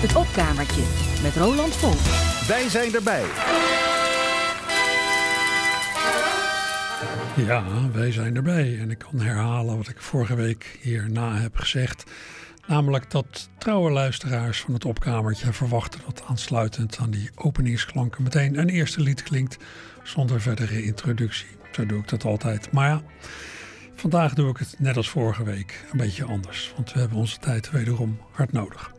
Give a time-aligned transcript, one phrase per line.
[0.00, 0.82] Het opkamertje
[1.22, 2.00] met Roland Volk.
[2.48, 3.24] Wij zijn erbij.
[7.46, 8.78] Ja, wij zijn erbij.
[8.78, 12.10] En ik kan herhalen wat ik vorige week hierna heb gezegd.
[12.66, 18.68] Namelijk dat trouwe luisteraars van het opkamertje verwachten dat aansluitend aan die openingsklanken meteen een
[18.68, 19.56] eerste lied klinkt
[20.02, 21.48] zonder verdere introductie.
[21.72, 22.72] Zo doe ik dat altijd.
[22.72, 23.02] Maar ja,
[23.94, 27.38] vandaag doe ik het net als vorige week een beetje anders, want we hebben onze
[27.38, 28.92] tijd wederom hard nodig.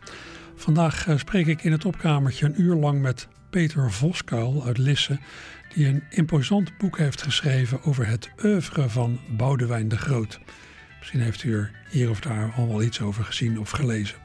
[0.61, 5.20] Vandaag eh, spreek ik in het opkamertje een uur lang met Peter Voskuil uit Lisse,
[5.74, 10.39] die een imposant boek heeft geschreven over het oeuvre van Boudewijn de Groot.
[11.00, 14.18] Misschien heeft u er hier of daar al wel iets over gezien of gelezen.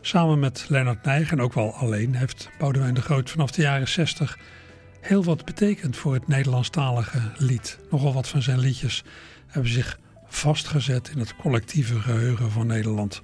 [0.00, 3.88] Samen met Lennart Nijg en ook wel alleen heeft Boudewijn de Groot vanaf de jaren
[3.88, 4.38] 60
[5.00, 7.78] heel wat betekend voor het Nederlandstalige lied.
[7.90, 9.04] Nogal wat van zijn liedjes
[9.46, 13.22] hebben zich vastgezet in het collectieve geheugen van Nederland.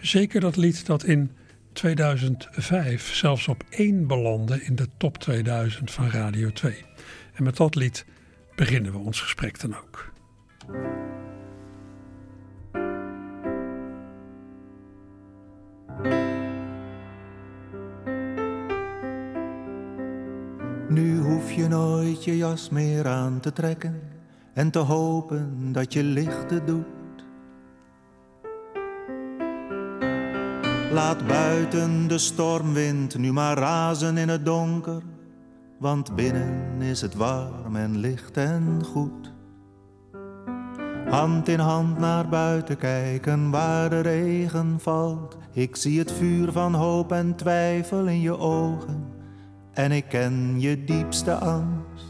[0.00, 1.30] Zeker dat lied dat in
[1.72, 6.84] 2005 zelfs op één belandde in de top 2000 van Radio 2.
[7.34, 8.04] En met dat lied
[8.56, 10.12] beginnen we ons gesprek dan ook.
[20.88, 24.00] Nu hoef je nooit je jas meer aan te trekken
[24.54, 26.99] en te hopen dat je lichten doet.
[30.92, 35.02] Laat buiten de stormwind nu maar razen in het donker,
[35.78, 39.32] want binnen is het warm en licht en goed.
[41.08, 45.36] Hand in hand naar buiten kijken waar de regen valt.
[45.52, 49.04] Ik zie het vuur van hoop en twijfel in je ogen
[49.72, 52.09] en ik ken je diepste angst.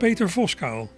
[0.00, 0.90] Peter Voskuil,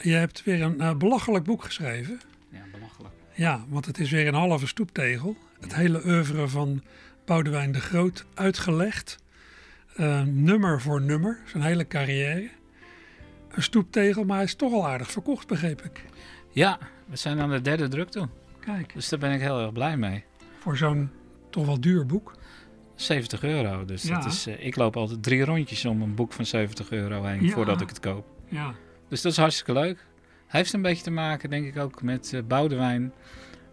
[0.00, 2.20] je hebt weer een eh, belachelijk boek geschreven.
[2.50, 3.14] Ja, belachelijk.
[3.34, 5.36] Ja, want het is weer een halve stoeptegel.
[5.60, 6.82] Het hele oeuvre van
[7.24, 9.18] Boudewijn de Groot uitgelegd.
[9.96, 12.48] Eh, nummer voor nummer, zijn hele carrière.
[13.50, 16.04] Een stoeptegel, maar hij is toch al aardig verkocht, begreep ik.
[16.50, 18.28] Ja, we zijn aan de derde druk toe.
[18.60, 20.24] Kijk, Dus daar ben ik heel erg blij mee.
[20.58, 21.10] voor zo'n
[21.50, 22.34] toch wel duur boek.
[22.94, 23.84] 70 euro.
[23.84, 24.14] Dus Ja.
[24.14, 27.42] dat is, eh, ik loop altijd drie rondjes om een boek van 70 euro heen
[27.44, 27.52] Ja.
[27.52, 28.26] voordat ik het koop.
[28.50, 28.74] Ja,
[29.08, 30.04] Dus dat is hartstikke leuk.
[30.46, 33.12] Hij heeft een beetje te maken, denk ik, ook met eh Boudewijn.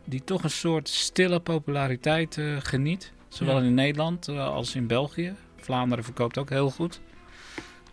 [0.05, 3.11] Die toch een soort stille populariteit eh, geniet.
[3.27, 3.65] Zowel Ja.
[3.65, 5.33] in Nederland eh, als in België.
[5.55, 6.99] Vlaanderen verkoopt ook heel goed.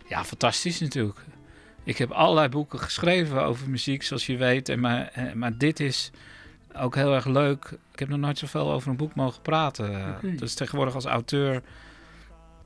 [0.07, 1.19] Ja, fantastisch natuurlijk.
[1.83, 4.69] Ik heb allerlei boeken geschreven over muziek, zoals je weet.
[4.69, 6.11] En maar, maar dit is
[6.77, 7.77] ook heel erg leuk.
[7.93, 10.15] Ik heb nog nooit zoveel over een boek mogen praten.
[10.37, 11.61] Dus tegenwoordig als auteur...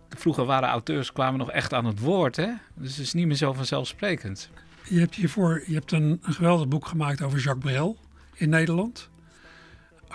[0.10, 2.52] Vroeger waren auteurs kwamen nog echt aan het woord, hè?
[2.74, 4.50] Dus het is niet meer zo vanzelfsprekend.
[4.84, 7.98] je hebt hiervoor je hebt een, een geweldig boek gemaakt over Jacques Brel
[8.36, 9.10] in Nederland.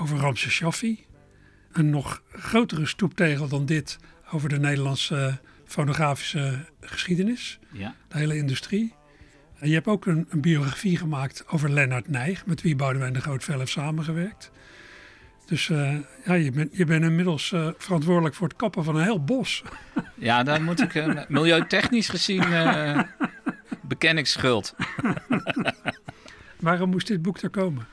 [0.01, 1.05] Over Ramses Shaffi.
[1.73, 3.99] Een nog grotere stoeptegel dan dit
[4.31, 7.59] over de Nederlandse fonografische geschiedenis.
[7.73, 7.95] Ja.
[8.09, 8.95] de hele industrie.
[9.59, 13.21] En je hebt ook een, een biografie gemaakt over Lennart Nijg, met wie Boudewijn de
[13.21, 14.51] Groot veel heeft samengewerkt.
[15.47, 19.03] Dus eh, ja, je bent, je bent inmiddels eh, verantwoordelijk voor het kappen van een
[19.03, 19.63] heel bos.
[20.15, 22.45] Ja, daar moet ik eh, milieutechnisch gezien
[23.81, 24.75] beken ik schuld.
[26.61, 27.87] Waarom moest dit boek er komen?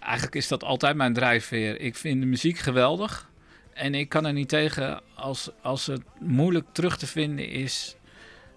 [0.00, 1.80] Eigenlijk is dat altijd mijn drijfveer.
[1.80, 3.30] Ik vind de muziek geweldig.
[3.72, 7.96] En ik kan er niet tegen als, als het moeilijk terug te vinden is.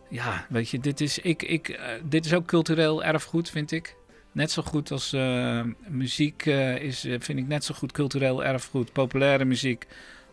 [0.09, 3.96] Ja, weet je, dit is, ik, ik, dit is ook cultureel erfgoed, vind ik.
[4.38, 8.44] Net zo goed als eh, muziek eh, is, eh, vind ik net zo goed cultureel
[8.44, 8.92] erfgoed.
[8.92, 9.88] Populaire muziek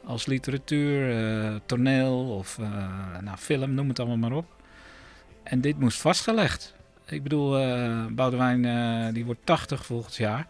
[0.05, 2.59] als literatuur, toneel of
[3.21, 4.47] nou, film, noem het allemaal maar op.
[5.43, 6.75] En dit moest vastgelegd.
[7.07, 7.51] Ik bedoel,
[8.11, 10.47] Boudewijn die wordt 80 volgend jaar.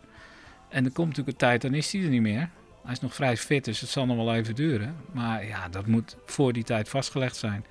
[0.69, 2.51] En er komt natuurlijk een tijd, dan is hij er niet meer.
[2.83, 4.97] Hij is nog vrij fit, dus het zal nog wel even duren.
[5.13, 7.65] Maar ja, dat moet voor die tijd vastgelegd zijn.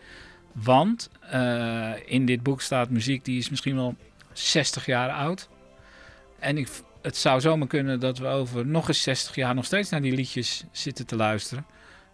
[0.51, 1.09] Want
[2.05, 3.95] in dit boek staat muziek die is misschien wel
[4.33, 5.49] 60 jaar oud.
[6.43, 6.67] En ik,
[7.01, 10.15] het zou zomaar kunnen dat we over nog eens 60 jaar nog steeds naar die
[10.15, 11.65] liedjes zitten te luisteren.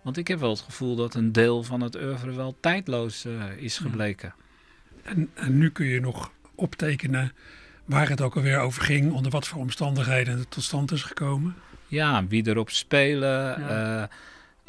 [0.04, 3.32] Want ik heb wel het gevoel dat een deel van het oeuvre wel tijdloos eh,
[3.58, 4.34] is gebleken.
[5.04, 7.32] En, en nu kun je nog optekenen
[7.86, 11.56] waar het ook alweer over ging, onder wat voor omstandigheden het tot stand is gekomen.
[11.88, 14.02] Ja, wie erop spelen, Ja.
[14.02, 14.08] eh,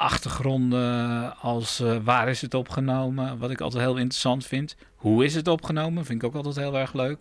[0.00, 4.76] achtergronden als eh, waar is het opgenomen, wat ik altijd heel interessant vind.
[4.96, 7.18] Hoe is het opgenomen, vind ik ook altijd heel erg leuk.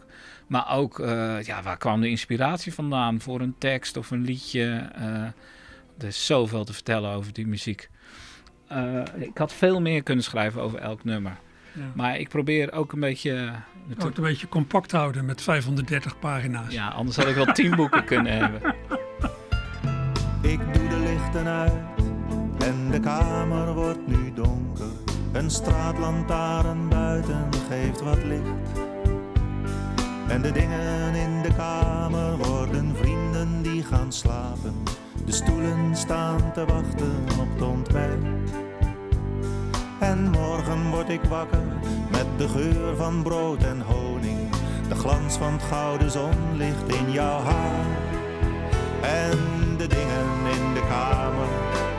[0.47, 4.89] Maar ook, eh, ja, waar kwam de inspiratie vandaan voor een tekst of een liedje.
[4.95, 5.23] eh,
[5.97, 7.89] er is zoveel te vertellen over die muziek.
[8.67, 11.37] Eh, ik had veel meer kunnen schrijven over elk nummer.
[11.73, 11.91] Ja.
[11.95, 13.51] Maar ik probeer ook een beetje...
[14.03, 16.73] Ook een beetje compact houden met 530 pagina's.
[16.73, 18.75] Ja, anders had ik wel tien boeken kunnen hebben.
[20.41, 22.08] Ik doe de lichten uit
[22.59, 24.91] en de kamer wordt nu donker.
[25.31, 28.79] Een straatlantaarn buiten geeft wat licht.
[30.27, 34.73] En de dingen in de kamer worden vrienden die gaan slapen.
[35.25, 38.23] De stoelen staan te wachten op het ontbijt.
[39.99, 41.63] En morgen word ik wakker
[42.11, 44.49] met de geur van brood en honing.
[44.87, 47.85] De glans van het gouden zonlicht in jouw haar.
[49.01, 49.37] En
[49.77, 51.47] de dingen in de kamer,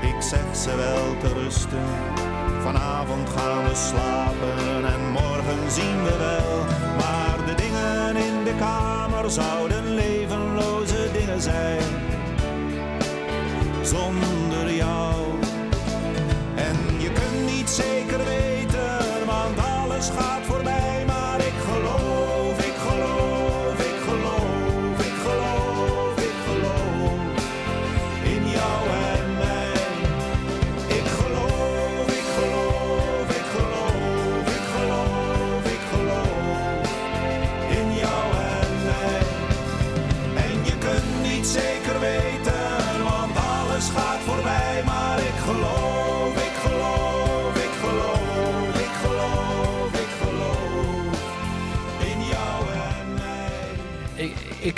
[0.00, 1.84] ik zeg ze wel te rusten.
[2.62, 6.64] Vanavond gaan we slapen en morgen zien we wel.
[6.96, 11.82] Maar de dingen in de kamer zouden levenloze dingen zijn.
[13.82, 14.29] Zonder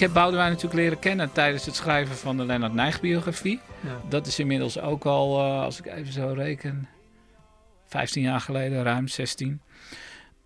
[0.03, 3.61] heb Boudewijn natuurlijk leren kennen tijdens het schrijven van de Lennart Nijg biografie.
[3.81, 4.01] Ja.
[4.09, 6.89] Dat is inmiddels ook al, eh, als ik even zo reken,
[7.87, 9.61] 15 jaar geleden, ruim 16.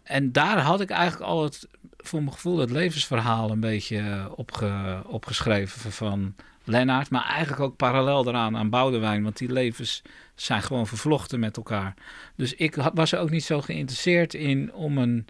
[0.02, 5.02] En daar had ik eigenlijk al het, voor mijn gevoel, het levensverhaal een beetje opge,
[5.06, 7.10] opgeschreven van Lennart.
[7.10, 10.02] Maar eigenlijk ook parallel daaraan aan Boudewijn, want die levens
[10.34, 11.94] zijn gewoon vervlochten met elkaar.
[12.34, 15.26] Dus ik had, was er ook niet zo geïnteresseerd in om een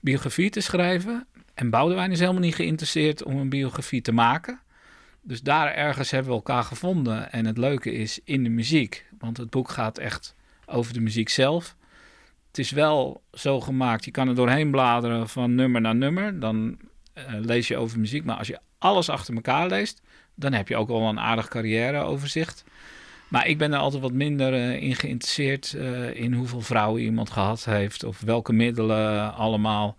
[0.00, 1.26] biografie te schrijven.
[1.60, 4.60] En Boudewijn is helemaal niet geïnteresseerd om een biografie te maken.
[5.22, 7.32] Dus daar ergens hebben we elkaar gevonden.
[7.32, 9.06] En het leuke is in de muziek.
[9.18, 10.34] Want het boek gaat echt
[10.66, 11.76] over de muziek zelf.
[12.48, 16.40] Het is wel zo gemaakt, je kan er doorheen bladeren van nummer naar nummer.
[16.40, 16.78] Dan
[17.12, 18.24] eh, lees je over muziek.
[18.24, 20.02] Maar als je alles achter elkaar leest,
[20.34, 22.64] dan heb je ook al een aardig carrièreoverzicht.
[23.28, 27.30] Maar ik ben er altijd wat minder eh, in geïnteresseerd eh, in hoeveel vrouwen iemand
[27.30, 28.04] gehad heeft.
[28.04, 29.96] Of welke middelen allemaal.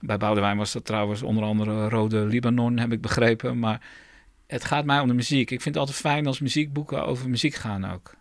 [0.00, 3.58] Bij Boudewijn was dat trouwens onder andere Rode Libanon, heb ik begrepen.
[3.58, 3.80] Maar
[4.46, 5.50] het gaat mij om de muziek.
[5.50, 8.14] Ik vind het altijd fijn als muziekboeken over muziek gaan ook.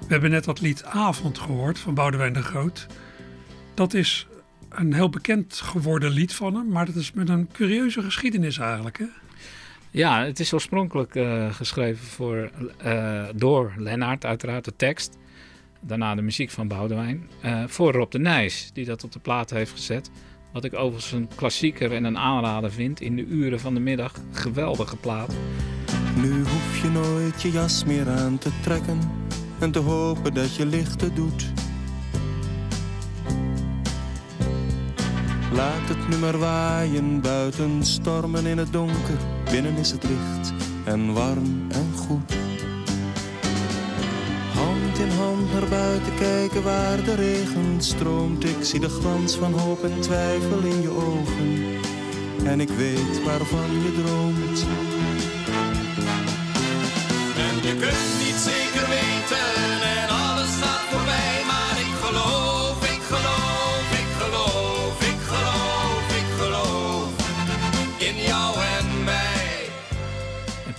[0.00, 2.86] We hebben net dat lied Avond gehoord van Boudewijn de Groot.
[3.74, 4.26] Dat is
[4.68, 8.98] een heel bekend geworden lied van hem, maar dat is met een curieuze geschiedenis eigenlijk.
[8.98, 9.04] Hè?
[9.90, 15.18] Ja, het is oorspronkelijk eh, geschreven voor, eh, door Lennart, uiteraard de tekst.
[15.80, 17.28] Daarna de muziek van Boudewijn.
[17.40, 20.10] eh, voor Rob de Nijs, die dat op de plaat heeft gezet.
[20.52, 23.00] Wat ik overigens een klassieker en een aanrader vind.
[23.00, 24.12] In de uren van de middag.
[24.32, 25.32] Geweldige plaat.
[26.16, 28.98] Nu hoef je nooit je jas meer aan te trekken
[29.58, 31.52] en te hopen dat je lichten doet.
[35.52, 39.18] Laat het nu maar waaien, buiten stormen in het donker,
[39.50, 40.52] binnen is het licht
[40.84, 42.49] en warm en goed.
[45.00, 48.44] In hand naar buiten kijken waar de regen stroomt.
[48.44, 51.78] Ik zie de glans van hoop en twijfel in je ogen.
[52.44, 54.64] En ik weet waarvan je droomt.
[57.36, 59.79] En je kunt niet zeker weten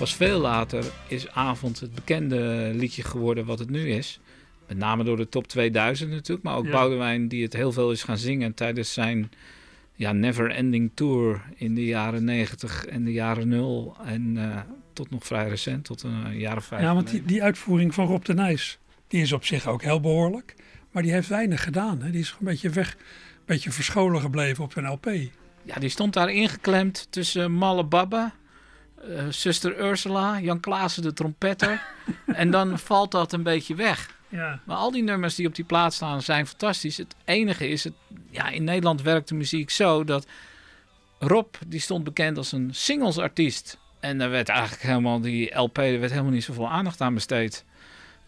[0.01, 4.19] Pas veel later is Avond het bekende liedje geworden wat het nu is.
[4.67, 6.43] Met name door de top 2000 natuurlijk.
[6.43, 6.71] Maar ook Ja.
[6.71, 9.31] Boudewijn die het heel veel is gaan zingen tijdens zijn
[9.95, 13.95] ja, never ending tour in de jaren 90 en de jaren 0.
[14.05, 14.59] En eh,
[14.93, 16.81] tot nog vrij recent, tot een jaar of vijf.
[16.81, 19.99] Ja, want die, die uitvoering van Rob de Nijs, die is op zich ook heel
[19.99, 20.55] behoorlijk.
[20.91, 22.01] Maar die heeft weinig gedaan.
[22.01, 22.11] Hè?
[22.11, 25.05] Die is een beetje weg, een beetje verscholen gebleven op een LP.
[25.63, 28.33] Ja, die stond daar ingeklemd tussen Malle Babba,
[29.03, 31.81] eh, zuster Ursula, Jan Klaassen de trompetter.
[32.25, 34.19] en dan valt dat een beetje weg.
[34.29, 34.59] Ja.
[34.63, 36.97] Maar al die nummers die op die plaat staan zijn fantastisch.
[36.97, 37.93] Het enige is, het,
[38.29, 40.27] ja, in Nederland werkt de muziek zo dat
[41.19, 43.77] Rob, die stond bekend als een singlesartiest.
[43.99, 47.65] En daar werd eigenlijk helemaal, die LP, er werd helemaal niet zoveel aandacht aan besteed.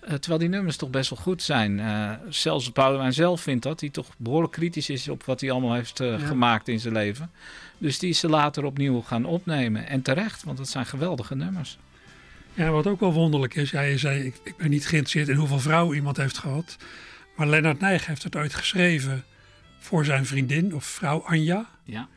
[0.05, 1.79] Eh, terwijl die nummers toch best wel goed zijn.
[1.79, 3.79] Eh, zelfs Boudewijn zelf vindt dat.
[3.79, 6.25] hij toch behoorlijk kritisch is op wat hij allemaal heeft eh, Ja.
[6.25, 7.31] gemaakt in zijn leven.
[7.77, 9.87] Dus die is ze later opnieuw gaan opnemen.
[9.87, 11.77] En terecht, want het zijn geweldige nummers.
[12.53, 13.71] ja, wat ook wel wonderlijk is.
[13.71, 16.77] Ja, je zei, ik, ik ben niet geïnteresseerd in hoeveel vrouwen iemand heeft gehad.
[17.35, 19.23] Maar Lennart Nijg heeft het ooit geschreven
[19.79, 21.69] voor zijn vriendin of vrouw Anja.
[21.83, 22.07] Ja.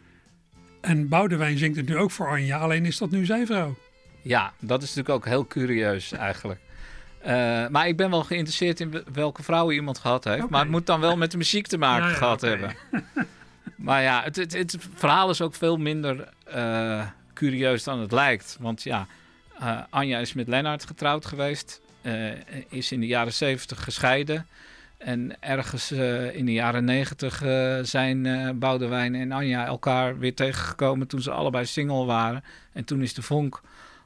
[0.81, 3.77] En Boudewijn zingt het nu ook voor Anja, alleen is dat nu zijn vrouw.
[4.23, 6.61] Ja, dat is natuurlijk ook heel curieus eigenlijk.
[7.27, 10.49] Eh, maar ik ben wel geïnteresseerd in welke vrouwen iemand gehad heeft.
[10.49, 12.77] Maar het moet dan wel met de muziek te maken Ja, ja, gehad hebben.
[13.77, 18.57] maar ja, het, het, het verhaal is ook veel minder eh, curieus dan het lijkt.
[18.61, 19.07] Want ja,
[19.59, 21.81] eh, Anja is met Lennart getrouwd geweest.
[22.69, 24.47] is in de jaren zeventig gescheiden.
[24.99, 25.91] En ergens
[26.33, 27.43] in de jaren negentig
[27.83, 28.23] zijn
[28.59, 32.45] Boudewijn en Anja elkaar weer tegengekomen toen ze allebei single waren.
[32.73, 33.61] En toen is de vonk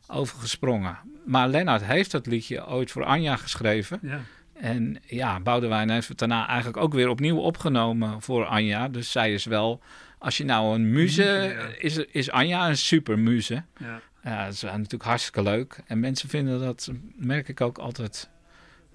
[0.07, 0.99] overgesprongen.
[1.25, 3.99] Maar Lennart heeft dat liedje ooit voor Anja geschreven.
[4.03, 4.21] Ja.
[4.53, 8.89] En ja, Boudewijn heeft het daarna eigenlijk ook weer opnieuw opgenomen voor Anja.
[8.89, 9.81] Dus zij is wel,
[10.19, 11.67] als je nou een muze, Ja.
[11.79, 13.63] is, is Anja een supermuze.
[13.79, 14.01] Ja.
[14.25, 15.81] Ja, dat is natuurlijk hartstikke leuk.
[15.87, 18.29] En mensen vinden dat, merk ik ook altijd.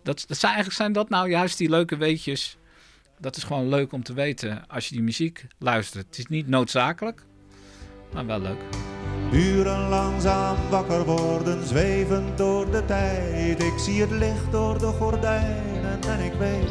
[0.03, 2.57] Dat, dat zijn, eigenlijk zijn dat nou juist die leuke weetjes.
[3.19, 6.05] Dat is gewoon leuk om te weten als je die muziek luistert.
[6.05, 7.21] Het is niet noodzakelijk,
[8.13, 8.94] maar wel leuk.
[9.35, 13.63] Uren langzaam wakker worden, zweven door de tijd.
[13.63, 16.69] Ik zie het licht door de gordijnen en ik weet,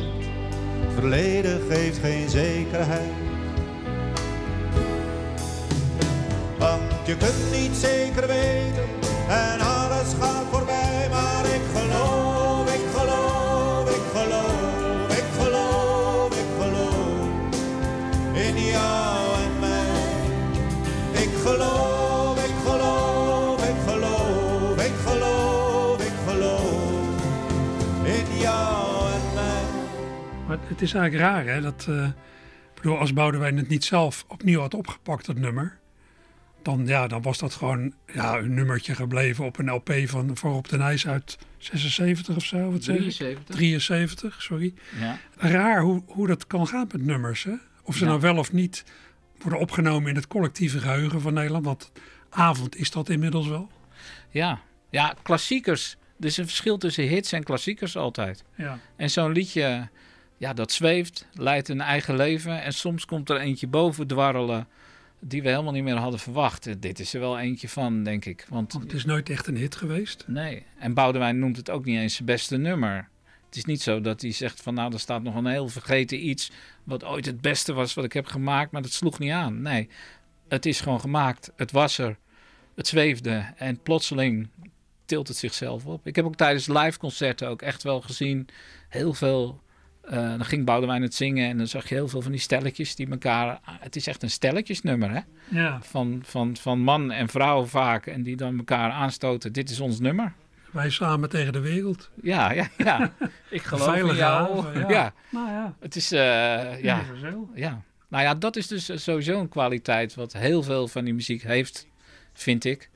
[0.94, 3.12] verleden geeft geen zekerheid.
[6.59, 8.85] Want je kunt niet zeker weten
[9.28, 10.44] en alles gaat
[30.68, 31.61] het is eigenlijk raar, hè?
[31.61, 31.87] Dat,
[32.75, 35.78] ik bedoel, als Boudewijn het niet zelf opnieuw had opgepakt, dat nummer.
[36.62, 40.50] Dan, ja, dan was dat gewoon ja, een nummertje gebleven op een LP van voor
[40.50, 42.71] Rob de Nijs uit 76 of zo.
[42.71, 43.00] Wat zeg ik?
[43.02, 43.54] 73.
[43.54, 44.75] 73, sorry.
[45.00, 45.18] Ja.
[45.37, 47.44] Raar hoe, hoe dat kan gaan met nummers.
[47.44, 47.52] Hè?
[47.83, 48.11] Of ze Ja.
[48.11, 48.85] nou wel of niet
[49.40, 51.64] worden opgenomen in het collectieve geheugen van Nederland.
[51.64, 51.92] Want
[52.30, 53.71] avond is dat inmiddels wel.
[54.30, 54.61] Ja.
[54.90, 55.97] ja, klassiekers.
[56.21, 58.44] Er is een verschil tussen hits en klassiekers altijd.
[58.56, 58.78] Ja.
[58.97, 59.88] En zo'n liedje,
[60.45, 62.63] ja, dat zweeft, leidt een eigen leven.
[62.63, 64.69] En soms komt er eentje boven dwarrelen
[65.21, 66.83] die we helemaal niet meer hadden verwacht.
[66.83, 68.47] Dit is er wel eentje van, denk ik.
[68.49, 70.25] Want Want het is nooit echt een hit geweest.
[70.27, 73.09] nee, en Boudewijn noemt het ook niet eens zijn beste nummer.
[73.47, 76.27] Het is niet zo dat hij zegt van nou, er staat nog een heel vergeten
[76.27, 76.51] iets...
[76.85, 79.63] wat ooit het beste was wat ik heb gemaakt, maar dat sloeg niet aan.
[79.63, 79.89] Nee,
[80.49, 81.53] het is gewoon gemaakt.
[81.57, 82.17] Het was er.
[82.75, 83.53] Het zweefde.
[83.57, 84.49] En plotseling
[85.05, 86.07] tilt het zichzelf op.
[86.07, 88.49] Ik heb ook tijdens live concerten ook echt wel gezien...
[88.89, 89.63] heel veel...
[90.08, 92.94] eh, dan ging Boudewijn het zingen en dan zag je heel veel van die stelletjes
[92.94, 93.61] die elkaar...
[93.62, 95.20] Het is echt een stelletjesnummer, hè?
[95.61, 98.06] Ja, Van, van, van man en vrouw vaak.
[98.06, 99.52] En die dan elkaar aanstoten.
[99.52, 100.32] Dit is ons nummer.
[100.70, 102.11] wij samen tegen de wereld.
[102.23, 103.12] Ja, ja, ja.
[103.50, 104.62] Ik geloof in jou.
[104.62, 104.88] haven, ja.
[104.88, 105.12] ja.
[105.30, 106.12] Nou ja, het is...
[106.12, 107.50] eh, ja, universeel.
[107.54, 107.82] ja.
[108.08, 111.87] Nou ja, dat is dus sowieso een kwaliteit wat heel veel van die muziek heeft,
[112.32, 112.90] vind ik.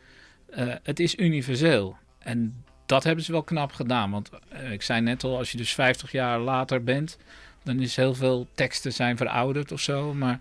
[0.50, 1.96] Eh, het is universeel.
[2.18, 4.10] En dat hebben ze wel knap gedaan.
[4.10, 7.18] Want eh, ik zei net al, als je dus 50 jaar later bent,
[7.62, 10.14] dan is heel veel teksten zijn verouderd of zo.
[10.14, 10.38] Maar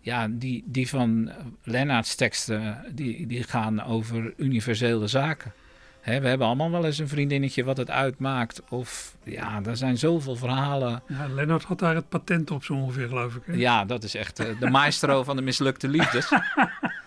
[0.00, 1.30] ja, die, die van
[1.62, 5.52] Lennart's teksten, die, die gaan over universele zaken.
[6.00, 8.62] Hè, we hebben allemaal wel eens een vriendinnetje wat het uitmaakt.
[8.68, 11.02] Of ja, er zijn zoveel verhalen.
[11.08, 13.42] Ja, Lennart had daar het patent op zo ongeveer, geloof ik.
[13.46, 13.52] Hè?
[13.52, 16.32] Ja, dat is echt eh, de maestro van de mislukte liefdes.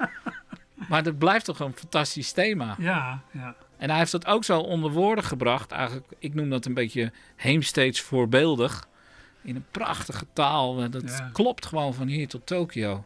[0.89, 2.75] maar dat blijft toch een fantastisch thema.
[2.79, 3.55] ja, ja.
[3.77, 5.71] En hij heeft dat ook zo onder woorden gebracht.
[5.71, 8.87] Eigenlijk, ik noem dat een beetje heemsteeds voorbeeldig.
[9.43, 10.81] In een prachtige taal.
[10.83, 11.29] Eh, Dat Ja.
[11.33, 13.05] klopt gewoon van hier tot Tokio.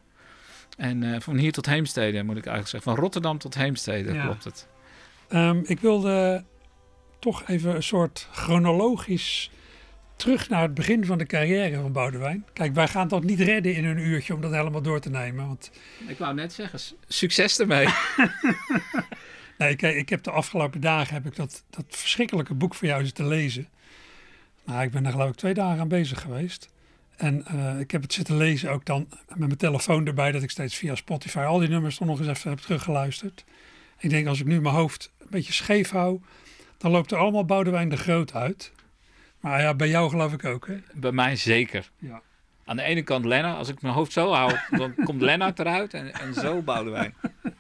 [0.77, 2.91] En eh, van hier tot Heemstede moet ik eigenlijk zeggen.
[2.93, 4.23] Van Rotterdam tot Heemstede Ja.
[4.23, 4.67] klopt het.
[5.27, 6.43] Ehm, ik wilde
[7.19, 9.51] toch even een soort chronologisch
[10.15, 12.45] terug naar het begin van de carrière van Boudewijn.
[12.53, 15.47] Kijk, wij gaan dat niet redden in een uurtje om dat helemaal door te nemen.
[15.47, 15.71] Want
[16.07, 17.87] Ik wou net zeggen, succes ermee.
[19.59, 23.05] nee, kijk, ik heb de afgelopen dagen heb ik dat, dat verschrikkelijke boek voor jou
[23.05, 23.67] zitten lezen.
[24.65, 26.69] Nou, ik ben er geloof ik twee dagen aan bezig geweest.
[27.17, 30.49] En eh, ik heb het zitten lezen ook dan met mijn telefoon erbij, dat ik
[30.49, 33.45] steeds via Spotify al die nummers toch nog eens even heb teruggeluisterd.
[33.99, 36.19] Ik denk, als ik nu mijn hoofd een beetje scheef hou,
[36.77, 38.71] dan loopt er allemaal Boudewijn de Groot uit.
[39.39, 40.77] Maar ja, bij jou geloof ik ook, hè?
[40.93, 41.89] Bij mij zeker.
[41.97, 42.21] Ja.
[42.65, 45.93] Aan de ene kant Lennart, als ik mijn hoofd zo hou, dan komt Lennart eruit
[45.93, 47.13] en, en zo Boudewijn.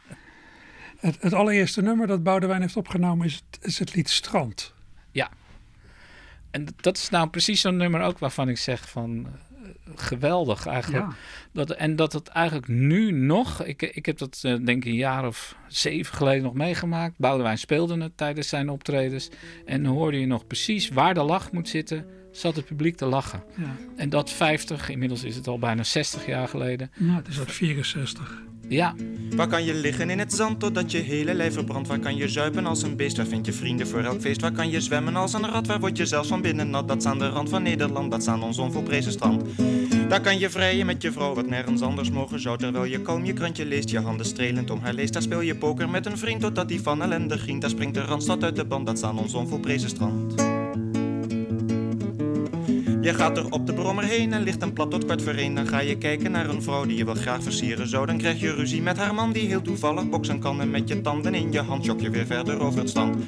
[0.99, 4.73] Het, het allereerste nummer dat Boudewijn heeft opgenomen is het, is het lied Strand.
[6.51, 10.65] En d- dat is nou precies zo'n nummer ook waarvan ik zeg van eh, geweldig
[10.65, 11.05] eigenlijk.
[11.53, 14.93] Dat, en dat het eigenlijk nu nog, ik, ik heb dat eh, denk ik een
[14.95, 17.13] jaar of zeven geleden nog meegemaakt.
[17.17, 19.29] Boudewijn speelde het tijdens zijn optredens.
[19.65, 23.05] En dan hoorde je nog precies waar de lach moet zitten, zat het publiek te
[23.05, 23.43] lachen.
[23.57, 23.75] Ja.
[23.95, 26.91] En dat 50, inmiddels is het al bijna 60 jaar geleden.
[26.97, 28.41] Nou, het is uit 64.
[28.69, 28.95] Ja,
[29.35, 31.87] Waar kan je liggen in het zand totdat je hele lijf verbrandt?
[31.87, 33.17] Waar kan je zuipen als een beest?
[33.17, 34.41] Waar vind je vrienden voor elk feest?
[34.41, 35.67] Waar kan je zwemmen als een rat?
[35.67, 36.87] Waar word je zelfs van binnen nat?
[36.87, 39.43] Dat is aan de rand van Nederland, dat is aan ons onvolprezen strand.
[40.09, 42.57] Daar kan je vrijen met je vrouw, wat nergens anders mogen zou.
[42.57, 45.13] Terwijl je kalm je krantje leest, je handen strelend om haar leest.
[45.13, 47.61] Daar speel je poker met een vriend totdat die van ellende grient.
[47.61, 50.58] Daar springt de randstad uit de band, dat is aan ons onvolprezen strand.
[53.01, 55.55] Je gaat er op de brommer heen en ligt een plat tot kwart voor één.
[55.55, 58.05] Dan ga je kijken naar een vrouw die je wel graag versieren zou.
[58.05, 60.61] Dan krijg je ruzie met haar man die heel toevallig boksen kan.
[60.61, 63.25] En met je tanden in je hand jok je weer verder over het strand.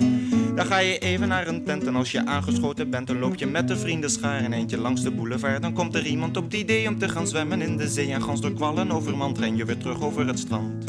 [0.55, 3.45] Dan ga je even naar een tent en als je aangeschoten bent, dan loop je
[3.45, 5.61] met de vrienden schaar een eentje langs de boulevard.
[5.61, 8.11] Dan komt er iemand op het idee om te gaan zwemmen in de zee.
[8.11, 10.87] En gans door kwallen overmand ren je weer terug over het strand.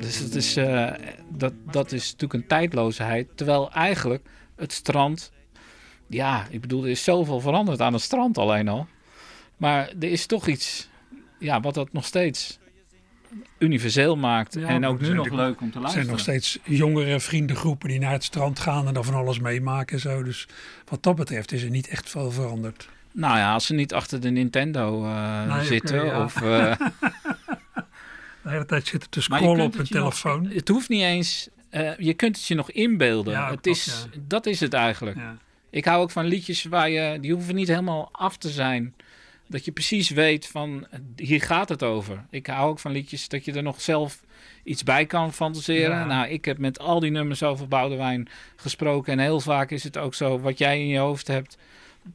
[0.00, 0.92] dus het is, eh,
[1.36, 3.28] dat, dat is natuurlijk een tijdloosheid.
[3.34, 5.30] Terwijl eigenlijk het strand,
[6.08, 8.86] ja, ik bedoel, er is zoveel veranderd aan het strand alleen al.
[9.56, 10.88] Maar er is toch iets,
[11.38, 12.58] ja, wat dat nog steeds
[13.58, 14.54] universeel maakt.
[14.54, 16.10] Ja, en ook nu nog leuk om te Er zijn luisteren.
[16.10, 20.00] nog steeds jongere vriendengroepen die naar het strand gaan en dan van alles meemaken en
[20.02, 20.22] zo.
[20.22, 20.48] Dus
[20.88, 22.88] wat dat betreft is er niet echt veel veranderd.
[23.12, 26.04] Nou ja, als ze niet achter de Nintendo eh, Nee, zitten.
[26.04, 26.24] ja.
[26.24, 26.72] Of, eh,
[28.42, 30.46] De hele tijd zitten te scrollen op nog- telefoon.
[30.46, 33.32] het hoeft niet eens, eh, je kunt het je nog inbeelden.
[33.32, 34.06] Ja, het klopt, is.
[34.26, 35.16] Dat is het eigenlijk.
[35.16, 35.36] Ja.
[35.70, 38.94] Ik hou ook van liedjes waar je, die hoeven niet helemaal af te zijn.
[39.46, 42.24] Dat je precies weet van, hier gaat het over.
[42.30, 44.22] Ik hou ook van liedjes dat je er nog zelf
[44.64, 45.96] iets bij kan fantaseren.
[45.96, 46.04] Ja.
[46.04, 49.12] Nou, ik heb met al die nummers over Boudewijn gesproken.
[49.12, 51.56] En heel vaak is het ook zo, wat jij in je hoofd hebt,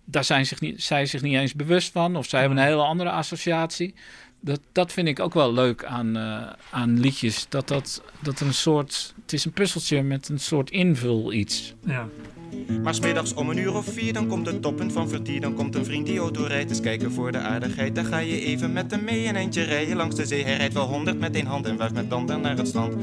[0.05, 2.15] daar zijn zich niet, zij zich niet eens bewust van.
[2.15, 3.93] Of zij hebben een hele andere associatie.
[4.39, 7.45] Dat, dat vind ik ook wel leuk aan, eh, aan liedjes.
[7.49, 11.73] Dat, dat, dat een soort, het is een puzzeltje met een soort invul iets.
[11.85, 12.07] Ja.
[12.83, 15.41] Maar smiddags om een uur of vier, dan komt het toppunt van vertier.
[15.41, 17.95] Dan komt een vriend die auto rijdt, eens kijken voor de aardigheid.
[17.95, 20.43] Dan ga je even met hem mee een eindje rijden langs de zee.
[20.43, 22.93] Hij rijdt wel honderd met één hand en wuift met tanden naar het strand.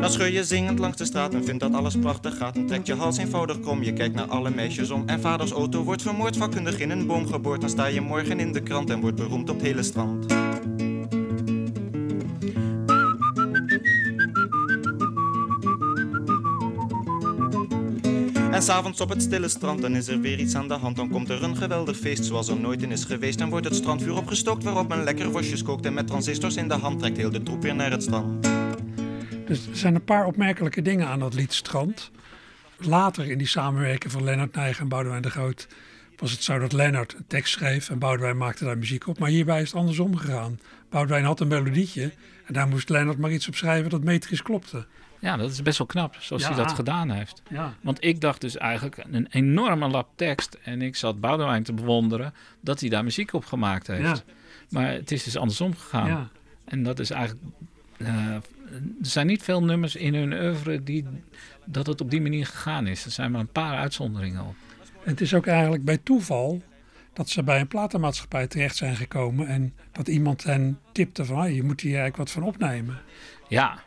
[0.00, 2.56] Dan scheur je zingend langs de straat en vindt dat alles prachtig gaat.
[2.56, 5.02] En trekt je hals eenvoudig krom, je kijkt naar alle meisjes om.
[5.06, 7.60] En vaders auto wordt vermoord, vakkundig in een boom geboord.
[7.60, 10.26] Dan sta je morgen in de krant en wordt beroemd op het hele strand.
[18.54, 20.96] En s'avonds op het stille strand, dan is er weer iets aan de hand.
[20.96, 23.38] Dan komt er een geweldig feest zoals er nooit in is geweest.
[23.38, 25.86] Dan wordt het strandvuur opgestookt waarop men lekker worstjes kookt.
[25.86, 28.48] En met transistors in de hand trekt heel de troep weer naar het strand.
[29.46, 32.10] Dus er zijn een paar opmerkelijke dingen aan dat lied Strand.
[32.78, 35.68] Later in die samenwerking van Lennart Nijg en Boudewijn de Groot
[36.16, 39.18] was het zo dat Lennart een tekst schreef en Boudewijn maakte daar muziek op.
[39.18, 40.60] Maar hierbij is het andersom gegaan.
[40.90, 42.12] Boudewijn had een melodietje
[42.44, 44.86] en daar moest Lennart maar iets op schrijven dat metrisch klopte.
[45.24, 46.48] Ja, dat is best wel knap, zoals Ja.
[46.48, 47.42] hij dat gedaan heeft.
[47.50, 50.58] Ja, Want ik dacht dus eigenlijk een enorme lap tekst.
[50.62, 54.02] En ik zat Boudewijn te bewonderen dat hij daar muziek op gemaakt heeft.
[54.02, 54.32] ja,
[54.70, 56.06] Maar het is dus andersom gegaan.
[56.08, 56.28] ja.
[56.64, 57.42] En dat is eigenlijk...
[57.96, 58.42] eh, er
[59.00, 61.06] zijn niet veel nummers in hun oeuvre die,
[61.64, 63.04] dat het op die manier gegaan is.
[63.04, 64.54] Er zijn maar een paar uitzonderingen op.
[65.02, 66.62] Het is ook eigenlijk bij toeval
[67.12, 71.54] dat ze bij een platenmaatschappij terecht zijn gekomen en dat iemand hen tipte van "Ah,
[71.54, 72.98] je moet hier eigenlijk wat van opnemen.
[73.48, 73.78] Ja,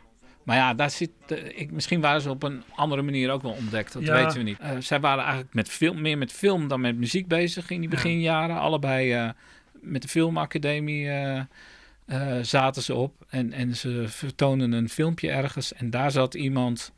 [0.48, 3.50] maar ja, daar zit, eh, ik, misschien waren ze op een andere manier ook wel
[3.52, 3.92] ontdekt.
[3.92, 4.14] Dat Ja.
[4.14, 4.58] weten we niet.
[4.58, 7.88] Eh, zij waren eigenlijk met film, meer met film dan met muziek bezig in die
[7.90, 7.94] Ja.
[7.94, 8.58] beginjaren.
[8.58, 9.28] Allebei eh,
[9.80, 11.08] met de filmacademie
[12.42, 13.26] zaten ze op.
[13.28, 15.72] En, en ze vertoonden een filmpje ergens.
[15.74, 16.92] En daar zat iemand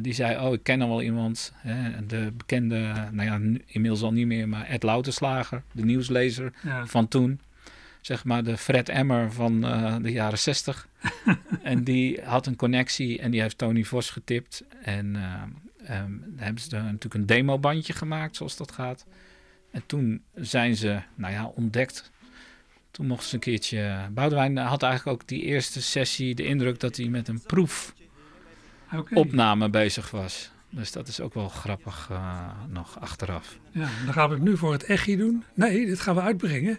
[0.00, 1.52] die zei, oh, ik ken al wel iemand.
[1.56, 6.86] Hè, de bekende, nou ja, inmiddels al niet meer, maar Ed Louterslager, de nieuwslezer Ja.
[6.86, 7.40] van toen.
[8.00, 10.88] Zeg maar de Fred Emmer van eh, de jaren 60.
[11.62, 14.64] en die had een connectie en die heeft Tony Vos getipt.
[14.82, 15.42] En uh,
[16.02, 19.06] um, hebben ze natuurlijk een demobandje gemaakt, zoals dat gaat.
[19.70, 22.10] En toen zijn ze, nou ja, ontdekt.
[22.90, 24.08] Toen mochten ze een keertje...
[24.10, 30.10] Boudewijn had eigenlijk ook die eerste sessie de indruk dat hij met een proefopname bezig
[30.10, 30.50] was.
[30.70, 33.58] Dus dat is ook wel grappig uh, nog achteraf.
[33.70, 35.44] Ja, dan gaan we het nu voor het echi doen.
[35.54, 36.78] Nee, dit gaan we uitbrengen.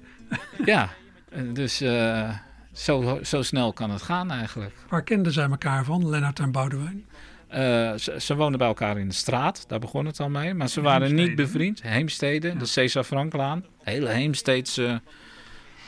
[0.65, 0.89] ja,
[1.53, 2.29] dus uh,
[2.73, 4.75] zo, zo snel kan het gaan eigenlijk.
[4.89, 7.05] Waar kenden zij elkaar van, Lennart en Boudewijn?
[7.49, 7.57] Uh,
[7.95, 10.53] ze, ze woonden bij elkaar in de straat, daar begon het al mee.
[10.53, 11.27] Maar ze waren Heemstede.
[11.27, 11.81] niet bevriend.
[11.81, 12.53] Heemstede, ja.
[12.53, 13.65] de Cesar Franklaan.
[13.83, 15.01] Hele Heemsteedse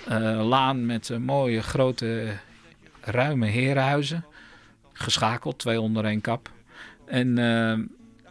[0.10, 2.28] uh, laan met uh, mooie grote
[3.02, 4.26] ruime herenhuizen.
[4.94, 6.52] Geschakeld, twee onder één kap.
[7.06, 7.36] En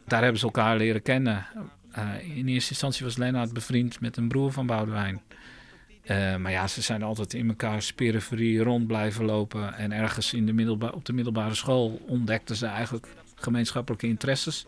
[0.06, 1.46] daar hebben ze elkaar leren kennen.
[2.34, 5.20] in eerste instantie was Lennart bevriend met een broer van Boudewijn.
[6.04, 9.74] Uh, maar ja, ze zijn altijd in elkaars periferie rond blijven lopen.
[9.74, 14.66] En ergens in de middelba op de middelbare school ontdekten ze eigenlijk gemeenschappelijke interesses.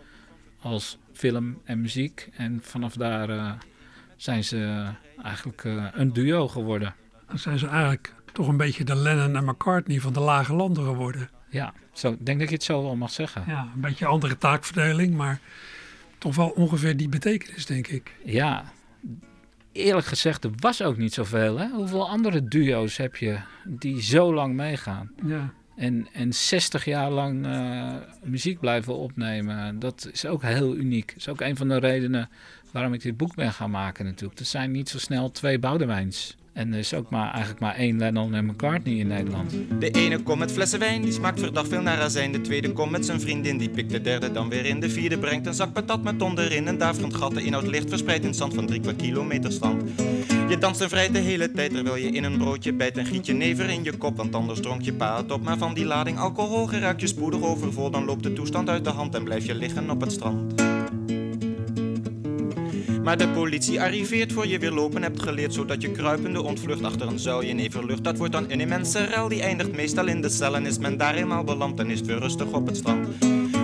[0.61, 2.29] Als film en muziek.
[2.37, 3.53] En vanaf daar uh,
[4.17, 4.91] zijn ze
[5.23, 6.95] eigenlijk uh, een duo geworden.
[7.29, 10.85] Dan zijn ze eigenlijk toch een beetje de Lennon en McCartney van de lage landen
[10.85, 11.31] geworden.
[11.51, 13.45] Ja, zo, denk dat je het zo wel mag zeggen.
[13.47, 15.41] Ja, een beetje andere taakverdeling, maar
[16.19, 18.15] toch wel ongeveer die betekenis, denk ik.
[18.25, 18.73] Ja,
[19.73, 21.59] eerlijk gezegd, er was ook niet zoveel.
[21.59, 21.69] Hè?
[21.69, 25.11] Hoeveel andere duo's heb je die zo lang meegaan?
[25.27, 25.53] Ja.
[25.77, 31.07] En, en 60 jaar lang uh, muziek blijven opnemen, dat is ook heel uniek.
[31.07, 32.29] Dat is ook een van de redenen
[32.73, 34.41] waarom ik dit boek ben gaan maken natuurlijk.
[34.41, 36.37] Er zijn niet zo snel twee Boudewijns.
[36.53, 39.55] En er is ook maar, eigenlijk maar één Lennon en McCartney in Nederland.
[39.79, 42.33] De ene komt met flessen wijn, die smaakt verdacht veel naar azijn.
[42.33, 44.81] De tweede komt met zijn vriendin, die pikt de derde dan weer in.
[44.81, 46.67] De vierde brengt een zak patat met onderin.
[46.67, 49.83] Een daverend gat, de inhoud licht verspreid in zand van drie kwart kilometer stand.
[50.49, 52.99] Je danst en vrij de hele tijd, terwijl je in een broodje bijt.
[52.99, 55.43] En giet je never in je kop, want anders dronk je pa het op.
[55.43, 57.91] Maar van die lading alcohol geraakt je spoedig overvol.
[57.91, 60.72] Dan loopt de toestand uit de hand en blijf je liggen op het strand.
[63.03, 67.07] Maar de politie arriveert voor je weer lopen hebt geleerd Zodat je kruipende ontvlucht achter
[67.07, 70.55] een zuilje neverlucht Dat wordt dan een immense rel, die eindigt meestal in de cel
[70.55, 73.07] En is men daar eenmaal beland, dan is weer rustig op het strand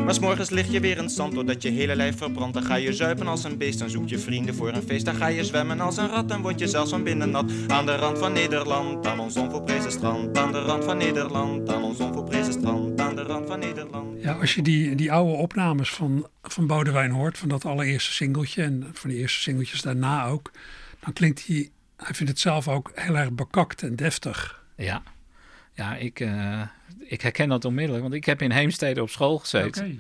[0.09, 2.55] maar s'morgens lig je weer in zand doordat je hele lijf verbrandt.
[2.55, 5.05] Dan ga je zuipen als een beest, dan zoek je vrienden voor een feest.
[5.05, 7.45] Dan ga je zwemmen als een rat, dan word je zelfs van binnen nat.
[7.67, 10.39] Aan de rand van Nederland, aan ons onvolprezen strand.
[10.39, 13.01] Aan de rand van Nederland, aan ons onvolprezen strand.
[13.19, 14.23] De rand van Nederland.
[14.23, 18.63] Ja, als je die, die oude opnames van, van Boudewijn hoort, van dat allereerste singeltje
[18.63, 20.51] en van die eerste singeltjes daarna ook,
[21.01, 24.65] dan klinkt hij, hij vindt het zelf ook heel erg bekakt en deftig.
[24.77, 25.03] Ja,
[25.73, 26.63] ja ik, uh,
[26.99, 29.85] ik herken dat onmiddellijk, want ik heb in Heemstede op school gezeten.
[29.85, 29.99] Okay.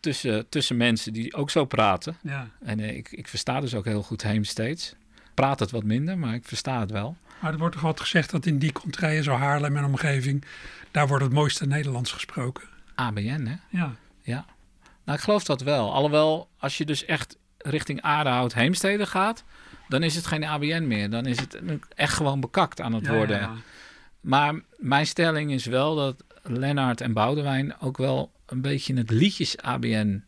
[0.00, 2.16] Tussen, tussen mensen die ook zo praten.
[2.22, 2.50] Ja.
[2.62, 4.94] En uh, ik, ik versta dus ook heel goed Heemsteeds.
[5.34, 7.16] Praat het wat minder, maar ik versta het wel.
[7.40, 10.44] Maar er wordt toch altijd gezegd dat in die contraien, zo Haarlem en omgeving,
[10.90, 12.64] daar wordt het mooiste Nederlands gesproken.
[12.94, 13.78] ABN, hè?
[13.78, 13.94] Ja.
[14.22, 14.44] Ja.
[15.04, 15.92] Nou, ik geloof dat wel.
[15.92, 19.44] Alhoewel, als je dus echt richting Aardehout Heemstede gaat,
[19.88, 21.10] dan is het geen ABN meer.
[21.10, 21.60] Dan is het
[21.94, 23.40] echt gewoon bekakt aan het ja, worden.
[23.40, 23.54] Ja.
[24.20, 29.58] Maar mijn stelling is wel dat Lennart en Boudewijn ook wel een beetje het liedjes
[29.58, 30.24] ABN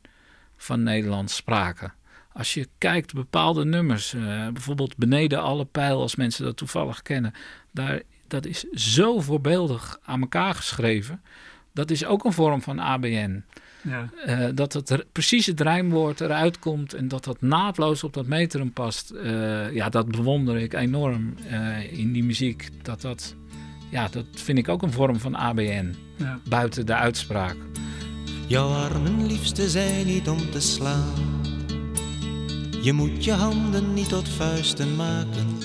[0.56, 1.92] van Nederland spraken.
[2.34, 7.32] Als je kijkt bepaalde nummers, uh, bijvoorbeeld Beneden alle pijl, als mensen dat toevallig kennen,
[7.70, 11.22] daar, dat is zo voorbeeldig aan elkaar geschreven.
[11.72, 13.44] Dat is ook een vorm van ABN.
[13.82, 14.08] Ja.
[14.26, 18.72] Uh, dat het precies het rijmwoord eruit komt en dat dat naadloos op dat metrum
[18.72, 19.12] past.
[19.12, 21.34] Uh, ja, dat bewonder ik enorm
[21.90, 22.68] in die muziek.
[22.82, 23.34] Dat dat
[23.92, 25.94] ja, dat vind ik ook een vorm van ABN.
[26.16, 26.38] Ja.
[26.48, 27.56] Buiten de uitspraak.
[28.46, 31.51] Jouw armen liefste zijn niet om te slaan.
[32.82, 35.58] Je moet je handen niet tot vuisten maken.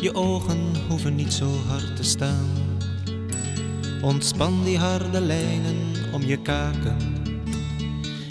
[0.00, 2.48] Je ogen hoeven niet zo hard te staan.
[4.02, 5.76] Ontspan die harde lijnen
[6.12, 6.96] om je kaken.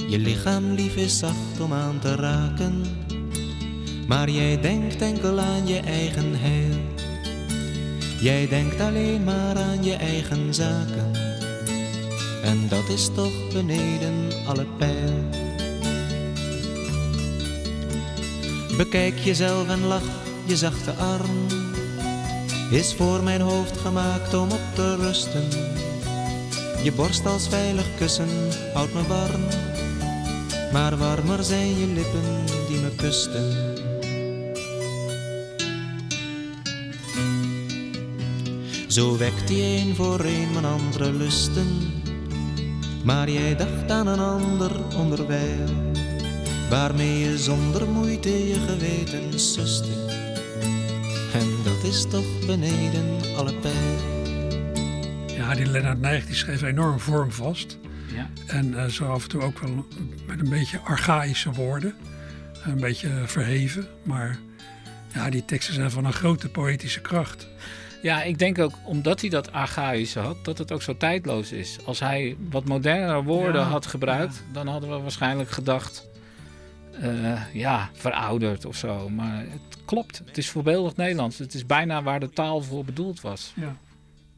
[0.07, 2.81] Je lichaam lief is zacht om aan te raken.
[4.07, 6.77] Maar jij denkt enkel aan je eigen heil.
[8.21, 11.11] Jij denkt alleen maar aan je eigen zaken.
[12.43, 15.48] En dat is toch beneden alle pijl.
[18.79, 20.09] Bekijk jezelf en lach,
[20.45, 21.45] je zachte arm
[22.71, 25.47] is voor mijn hoofd gemaakt om op te rusten.
[26.83, 28.29] Je borst als veilig kussen
[28.73, 29.41] houdt me warm,
[30.71, 33.75] maar warmer zijn je lippen die me kusten.
[38.87, 41.91] Zo wekt die een voor een mijn andere lusten.
[43.03, 45.88] Maar jij dacht aan een ander onderwijl,
[46.69, 49.91] waarmee je zonder moeite je geweten suste.
[51.33, 53.97] En dat is toch beneden alle pijl.
[55.27, 57.77] Ja, die Lennart Nijg die schreef enorm vormvast.
[58.15, 58.29] Ja.
[58.47, 59.85] En eh, zo af en toe ook wel
[60.27, 61.93] met een beetje archaïsche woorden.
[62.65, 63.87] Een beetje verheven.
[64.03, 64.39] Maar
[65.13, 67.47] ja, die teksten zijn van een grote poëtische kracht.
[68.01, 71.77] Ja, ik denk ook omdat hij dat archaïsche had, dat het ook zo tijdloos is.
[71.85, 76.07] Als hij wat modernere woorden Ja, had gebruikt, dan hadden we waarschijnlijk gedacht,
[77.01, 79.09] eh, ja, verouderd of zo.
[79.09, 81.37] Maar het klopt, het is voorbeeldig Nederlands.
[81.37, 83.53] Het is bijna waar de taal voor bedoeld was.
[83.55, 83.75] Ja.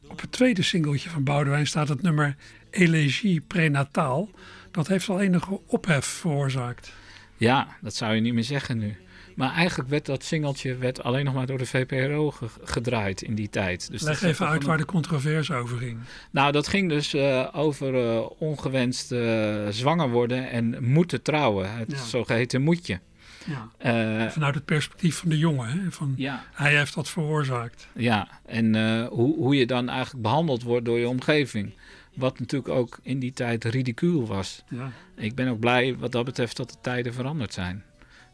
[0.08, 2.36] Op het tweede singeltje van Boudewijn staat het nummer
[2.70, 4.28] Elegie Prenataal.
[4.70, 6.92] Dat heeft al enige ophef veroorzaakt.
[7.36, 8.96] Ja, dat zou je niet meer zeggen nu.
[9.36, 13.34] Maar eigenlijk werd dat singeltje werd alleen nog maar door de VPRO ge- gedraaid in
[13.34, 13.90] die tijd.
[13.90, 15.98] Dus Leg even uit waar de controverse over ging.
[16.30, 21.76] Nou, dat ging dus eh, over eh, ongewenst eh, zwanger worden en moeten trouwen.
[21.76, 21.96] Het Ja.
[22.04, 23.00] zogeheten moetje.
[23.46, 24.28] Ja.
[24.30, 25.68] Vanuit het perspectief van de jongen.
[25.68, 25.90] Hè?
[25.90, 27.88] Van, ja, Hij heeft dat veroorzaakt.
[27.94, 28.74] ja, en
[29.06, 31.72] hoe, hoe je dan eigenlijk behandeld wordt door je omgeving.
[32.14, 34.62] Wat natuurlijk ook in die tijd ridicuul was.
[34.68, 34.90] Ja.
[35.16, 37.84] Ik ben ook blij wat dat betreft dat de tijden veranderd zijn.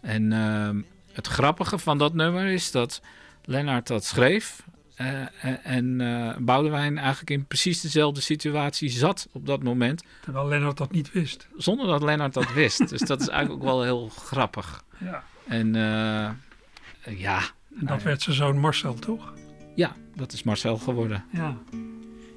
[0.09, 0.81] En ehm,
[1.13, 3.01] het grappige van dat nummer is dat
[3.45, 4.63] Lennart dat schreef.
[4.95, 10.03] eh, en en eh, Boudewijn eigenlijk in precies dezelfde situatie zat op dat moment.
[10.23, 11.49] Terwijl Lennart dat niet wist.
[11.57, 12.89] Zonder dat Lennart dat wist.
[12.89, 14.85] dus dat is eigenlijk ook wel heel grappig.
[14.99, 15.25] Ja.
[15.47, 16.31] En eh,
[17.19, 17.41] ja,
[17.81, 19.33] En dat werd zijn zoon Marcel, toch?
[19.75, 21.25] ja, dat is Marcel geworden.
[21.33, 21.57] Ja.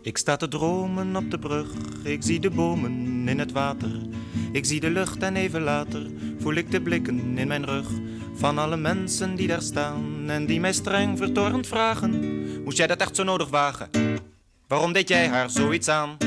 [0.01, 1.67] Ik sta te dromen op de brug,
[2.03, 3.91] ik zie de bomen in het water.
[4.51, 6.07] Ik zie de lucht en even later
[6.41, 7.87] voel ik de blikken in mijn rug.
[8.33, 12.63] Van alle mensen die daar staan en die mij streng vertorend vragen.
[12.63, 13.89] Moest jij dat echt zo nodig wagen?
[14.67, 16.17] Waarom deed jij haar zoiets aan?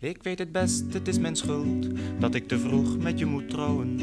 [0.00, 1.86] Ik weet het best, het is mijn schuld
[2.18, 3.96] dat ik te vroeg met je moet trouwen.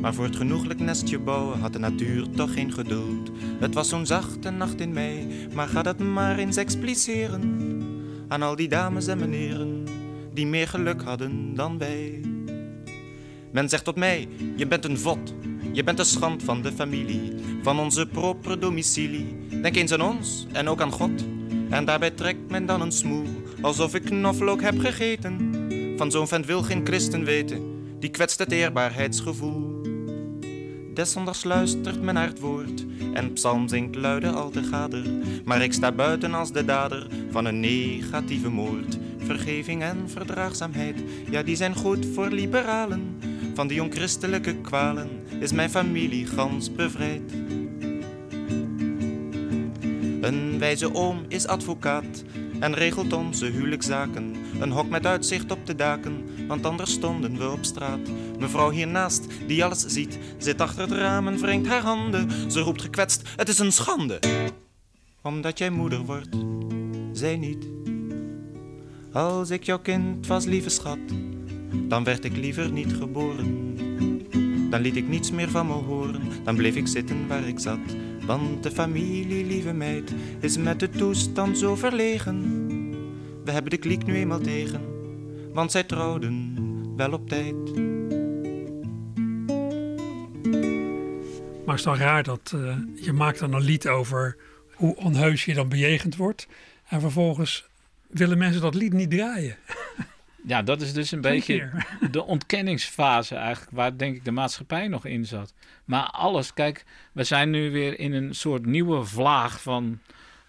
[0.00, 3.30] Maar voor het genoeglijk nestje bouwen had de natuur toch geen geduld.
[3.60, 7.80] Het was zo'n zachte nacht in mei, maar ga dat maar eens expliceren
[8.28, 9.84] aan al die dames en meneren
[10.32, 12.31] die meer geluk hadden dan wij.
[13.52, 15.34] Men zegt tot mij: Je bent een vod,
[15.72, 19.36] je bent de schand van de familie, van onze propere domicilie.
[19.62, 21.24] Denk eens aan ons en ook aan God.
[21.70, 23.26] En daarbij trekt men dan een smoel,
[23.60, 25.50] alsof ik knoflook heb gegeten.
[25.96, 27.60] Van zo'n vent wil geen christen weten,
[27.98, 29.80] die kwetst het eerbaarheidsgevoel.
[30.94, 32.84] Desondanks luistert men naar het woord
[33.14, 35.04] en psalm zingt luide al te gader.
[35.44, 38.98] Maar ik sta buiten als de dader van een negatieve moord.
[39.18, 40.96] Vergeving en verdraagzaamheid,
[41.30, 43.18] ja die zijn goed voor liberalen.
[43.54, 45.08] Van die onchristelijke kwalen
[45.40, 47.32] is mijn familie gans bevrijd.
[50.20, 52.24] Een wijze oom is advocaat
[52.60, 54.34] en regelt onze huwelijkszaken.
[54.60, 58.10] Een hok met uitzicht op de daken, want anders stonden we op straat.
[58.38, 62.50] Mevrouw hiernaast, die alles ziet, zit achter het raam en wringt haar handen.
[62.50, 64.18] Ze roept gekwetst, het is een schande.
[65.22, 66.36] Omdat jij moeder wordt,
[67.12, 67.66] zij niet.
[69.12, 70.98] Als ik jouw kind was, lieve schat,
[71.74, 73.76] dan werd ik liever niet geboren.
[74.70, 77.78] Dan liet ik niets meer van me horen, dan bleef ik zitten waar ik zat.
[78.26, 82.60] Want de familie, lieve meid, is met de toestand zo verlegen.
[83.44, 84.80] We hebben de kliek nu eenmaal tegen,
[85.52, 86.56] want zij trouwden
[86.96, 87.54] wel op tijd.
[91.64, 94.36] Maar het is dan raar dat eh, je maakt dan een lied over
[94.74, 96.46] hoe onheus je dan bejegend wordt.
[96.88, 97.66] En vervolgens
[98.08, 99.56] willen mensen dat lied niet draaien.
[100.46, 101.86] Ja, dat is dus een beetje keer.
[102.10, 105.54] de ontkenningsfase eigenlijk, waar denk ik de maatschappij nog in zat.
[105.84, 109.98] Maar alles, kijk, we zijn nu weer in een soort nieuwe vlaag van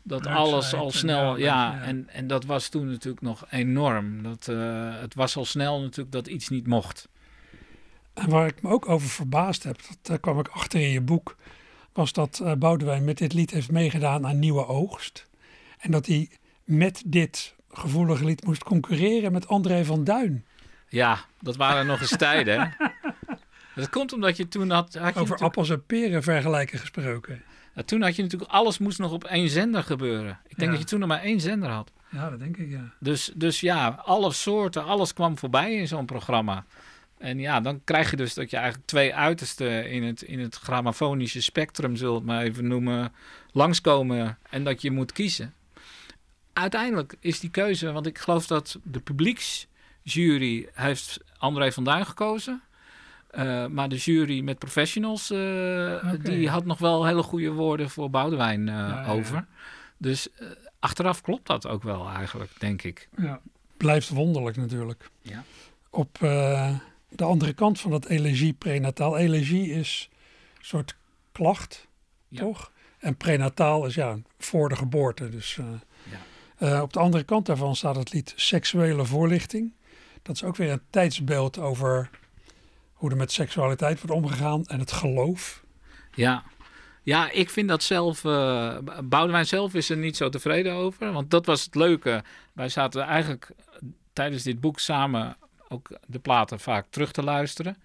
[0.03, 1.82] dat alles al snel, ja, ja, ja.
[1.82, 4.23] En, en dat was toen natuurlijk nog enorm.
[4.23, 7.08] Dat, eh, het was al snel natuurlijk dat iets niet mocht.
[8.13, 11.01] En waar ik me ook over verbaasd heb, dat, daar kwam ik achter in je
[11.01, 11.36] boek,
[11.93, 15.27] was dat eh Boudewijn met dit lied heeft meegedaan aan Nieuwe Oogst.
[15.79, 16.29] En dat hij
[16.63, 20.45] met dit gevoelige lied moest concurreren met André van Duin.
[20.89, 22.75] Ja, dat waren nog eens tijden.
[23.75, 27.43] Dat komt omdat je toen had, had je Over natuurlijk- appels en peren vergelijken gesproken.
[27.86, 30.39] Toen had je natuurlijk alles moest nog op één zender gebeuren.
[30.47, 30.69] Ik denk Ja.
[30.69, 31.91] dat je toen nog maar één zender had.
[32.09, 32.93] Ja, dat denk ik, ja.
[32.99, 36.65] Dus, dus ja, alle soorten, alles kwam voorbij in zo'n programma.
[37.17, 40.55] En ja, dan krijg je dus dat je eigenlijk twee uitersten in het, in het
[40.55, 43.12] grammofonische spectrum, zult het maar even noemen,
[43.51, 45.53] langskomen en dat je moet kiezen.
[46.54, 52.62] Uiteindelijk is die keuze, want ik geloof dat de publieksjury heeft André van Duin gekozen.
[53.30, 58.10] Eh, maar de jury met professionals, eh, die had nog wel hele goede woorden voor
[58.10, 59.08] Boudewijn eh, ja, ja.
[59.08, 59.46] over.
[59.98, 60.28] Dus
[60.80, 63.10] achteraf klopt dat ook wel eigenlijk, denk ik.
[63.18, 63.42] ja.
[63.78, 65.10] Blijft wonderlijk natuurlijk.
[65.22, 65.44] Ja.
[65.89, 66.18] Op
[67.10, 69.18] de andere kant van dat elegie prenataal.
[69.18, 70.10] Elegie is
[70.58, 70.96] een soort
[71.32, 71.88] klacht,
[72.28, 72.39] Ja.
[72.39, 72.72] toch?
[73.00, 75.30] En prenataal is ja, voor de geboorte.
[75.30, 75.66] Dus, uh,
[76.12, 76.18] ja.
[76.63, 79.73] Uh, op de andere kant daarvan staat het lied Seksuele Voorlichting.
[80.21, 82.10] Dat is ook weer een tijdsbeeld over
[82.93, 85.63] hoe er met seksualiteit wordt omgegaan en het geloof.
[86.15, 86.43] Ja,
[87.02, 88.23] ja, ik vind dat zelf.
[88.23, 91.12] Uh, Boudewijn zelf is er niet zo tevreden over.
[91.12, 92.23] Want dat was het leuke.
[92.54, 93.52] Wij zaten eigenlijk
[94.13, 95.38] tijdens dit boek samen
[95.69, 97.78] ook de platen vaak terug te luisteren.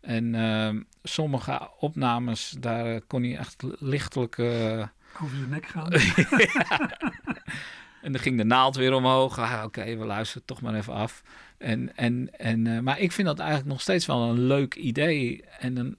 [0.00, 4.36] En uh, sommige opnames, daar kon hij echt lichtelijk.
[4.36, 4.86] Uh...
[5.22, 5.92] Over zijn nek gaan.
[8.06, 9.38] en dan ging de naald weer omhoog.
[9.38, 11.22] Ah, Oké, we luisteren toch maar even af.
[11.58, 15.44] En, en, en, uh, maar ik vind dat eigenlijk nog steeds wel een leuk idee.
[15.58, 15.98] En een,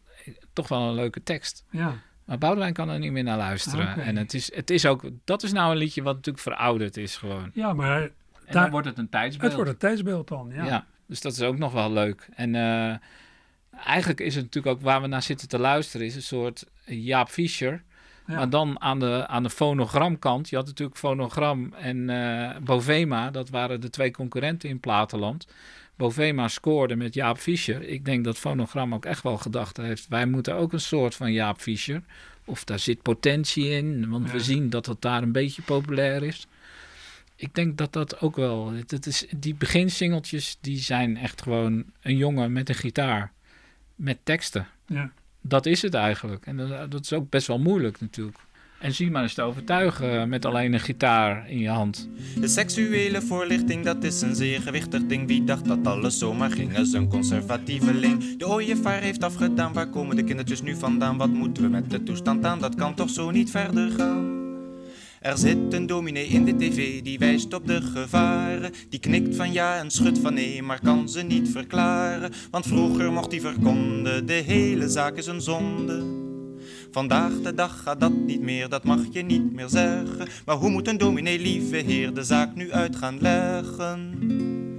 [0.54, 1.66] toch wel een leuke tekst.
[1.70, 1.94] Ja.
[2.26, 3.92] Maar Boudewijn kan er niet meer naar luisteren.
[3.92, 4.06] Okay.
[4.06, 7.16] En het is, het is ook, dat is nou een liedje wat natuurlijk verouderd is
[7.16, 7.50] gewoon.
[7.54, 8.02] Ja, maar...
[8.02, 9.52] En daar, dan wordt het een tijdsbeeld.
[9.52, 10.66] Het wordt een tijdsbeeld dan, ja.
[10.66, 12.30] ja dus dat is ook nog wel leuk.
[12.36, 12.96] En uh,
[13.86, 17.30] eigenlijk is het natuurlijk ook waar we naar zitten te luisteren, is een soort Jaap
[17.30, 17.84] Fischer.
[18.28, 18.36] Ja.
[18.36, 20.50] Maar dan aan de, aan de fonogramkant.
[20.50, 23.32] Je had natuurlijk fonogram en uh, Bovema.
[23.32, 25.48] Dat waren de twee concurrenten in Platenland.
[25.96, 27.82] Bovema scoorde met Jaap Fischer.
[27.82, 30.08] Ik denk dat Fonogram ook echt wel gedacht heeft...
[30.08, 32.04] wij moeten ook een soort van Jaap Fischer.
[32.46, 34.32] Of daar zit potentie in, want ja.
[34.32, 36.48] we zien dat het daar een beetje populair is.
[37.36, 38.72] Ik denk dat dat ook wel...
[38.72, 43.32] Het is, die beginsingeltjes, die zijn echt gewoon een jongen met een gitaar.
[43.96, 44.68] Met teksten.
[44.86, 45.12] Ja.
[45.48, 46.46] Dat is het eigenlijk.
[46.46, 46.58] En
[46.90, 48.38] dat, is ook best wel moeilijk natuurlijk.
[48.80, 52.10] En zie maar eens te overtuigen met alleen een gitaar in je hand.
[52.40, 55.28] De seksuele voorlichting, dat is een zeer gewichtig ding.
[55.28, 56.78] Wie dacht dat alles zomaar ging?
[56.78, 58.38] is een conservatieveling.
[58.38, 59.74] De ooievaar heeft afgedaan.
[59.74, 61.18] Waar komen de kindertjes nu vandaan?
[61.18, 62.60] Wat moeten we met de toestand aan?
[62.60, 64.37] Dat kan toch zo niet verder gaan?
[65.20, 68.72] Er zit een dominee in de tv die wijst op de gevaren.
[68.90, 72.32] Die knikt van ja en schudt van nee, maar kan ze niet verklaren.
[72.52, 76.26] Want vroeger mocht hij verkonden, de hele zaak is een zonde.
[76.92, 80.28] Vandaag de dag gaat dat niet meer, dat mag je niet meer zeggen.
[80.46, 84.77] Maar hoe moet een dominee, lieve heer, de zaak nu uit gaan leggen?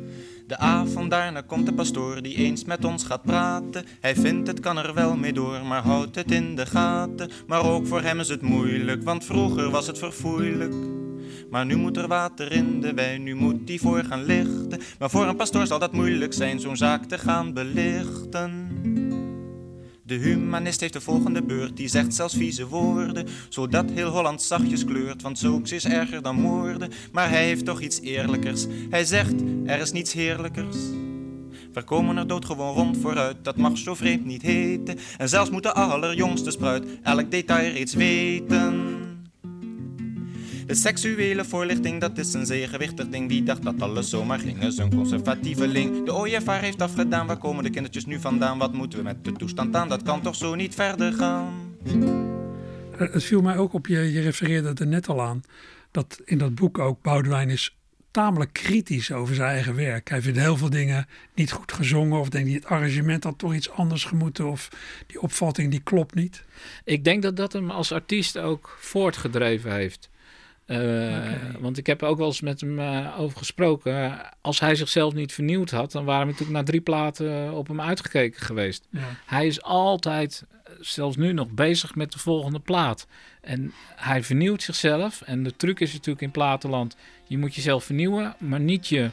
[0.48, 3.84] De avond daarna komt de pastoor die eens met ons gaat praten.
[4.00, 7.30] Hij vindt het kan er wel mee door, maar houdt het in de gaten.
[7.46, 10.74] Maar ook voor hem is het moeilijk, want vroeger was het verfoeilijk.
[11.50, 14.80] Maar nu moet er water in de wijn, nu moet die voor gaan lichten.
[14.98, 18.68] Maar voor een pastoor zal dat moeilijk zijn, zo'n zaak te gaan belichten.
[20.08, 24.84] De humanist heeft de volgende beurt, die zegt zelfs vieze woorden, zodat heel Holland zachtjes
[24.84, 26.90] kleurt, want zulks is erger dan moorden.
[27.12, 29.34] Maar hij heeft toch iets eerlijkers, hij zegt
[29.66, 30.76] er is niets heerlijkers.
[31.72, 34.98] We komen er doodgewoon rond vooruit, dat mag zo vreemd niet heten.
[35.18, 38.87] En zelfs moet de allerjongste spruit elk detail reeds weten.
[40.68, 43.28] De seksuele voorlichting, dat is een zeer gewichtig ding.
[43.28, 46.04] Wie dacht dat alles zomaar ging, is een conservatieveling.
[46.04, 48.58] De ooievaar heeft afgedaan, waar komen de kindertjes nu vandaan?
[48.58, 49.88] Wat moeten we met de toestand aan?
[49.88, 51.76] Dat kan toch zo niet verder gaan?
[52.96, 55.42] Het viel mij ook op, je, je refereerde er net al aan,
[55.90, 57.76] dat in dat boek ook Boudewijn is
[58.10, 60.08] tamelijk kritisch over zijn eigen werk.
[60.08, 63.54] Hij vindt heel veel dingen niet goed gezongen of denkt hij het arrangement had toch
[63.54, 64.68] iets anders gemoeten of
[65.06, 66.44] die opvatting die klopt niet.
[66.84, 70.08] Ik denk dat dat hem als artiest ook voortgedreven heeft.
[70.68, 71.60] Okay.
[71.60, 74.20] Want ik heb ook wel eens met hem uh, over gesproken.
[74.40, 77.80] Als hij zichzelf niet vernieuwd had, dan waren we natuurlijk na drie platen op hem
[77.80, 78.88] uitgekeken geweest.
[78.90, 79.00] Ja.
[79.26, 80.44] Hij is altijd,
[80.80, 83.06] zelfs nu nog, bezig met de volgende plaat.
[83.40, 85.22] En hij vernieuwt zichzelf.
[85.22, 89.10] En de truc is natuurlijk in platenland: je moet jezelf vernieuwen, maar niet je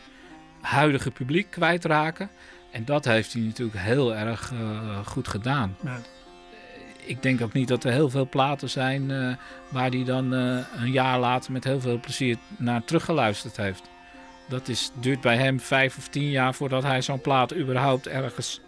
[0.61, 2.29] huidige publiek kwijtraken.
[2.71, 5.77] En dat heeft hij natuurlijk heel erg uh, goed gedaan.
[5.83, 6.01] Ja
[7.05, 9.33] ik denk ook niet dat er heel veel platen zijn uh,
[9.69, 13.83] waar hij dan uh, een jaar later met heel veel plezier naar teruggeluisterd heeft.
[14.49, 18.61] Dat is, duurt bij hem vijf of tien jaar voordat hij zo'n plaat überhaupt ergens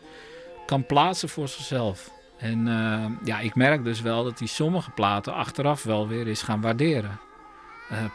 [0.66, 2.12] kan plaatsen voor zichzelf.
[2.38, 6.42] En uh, ja, ik merk dus wel dat hij sommige platen achteraf wel weer is
[6.42, 7.20] gaan waarderen.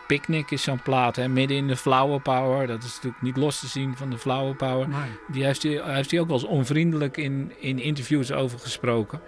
[0.07, 2.67] Picnic is zo'n plaat, hè, midden in de Flower Power.
[2.67, 4.89] Dat is natuurlijk niet los te zien van de Flower Power.
[4.89, 4.99] Nee.
[5.29, 9.21] Die heeft hij, heeft hij ook wel eens onvriendelijk in, in interviews over gesproken.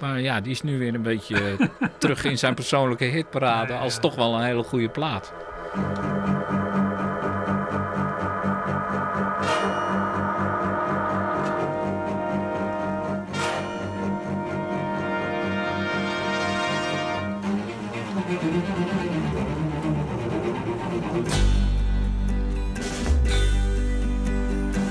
[0.00, 1.56] Maar ja, die is nu weer een beetje
[1.98, 3.72] terug in zijn persoonlijke hitparade.
[3.72, 5.32] Als toch wel een hele goede plaat.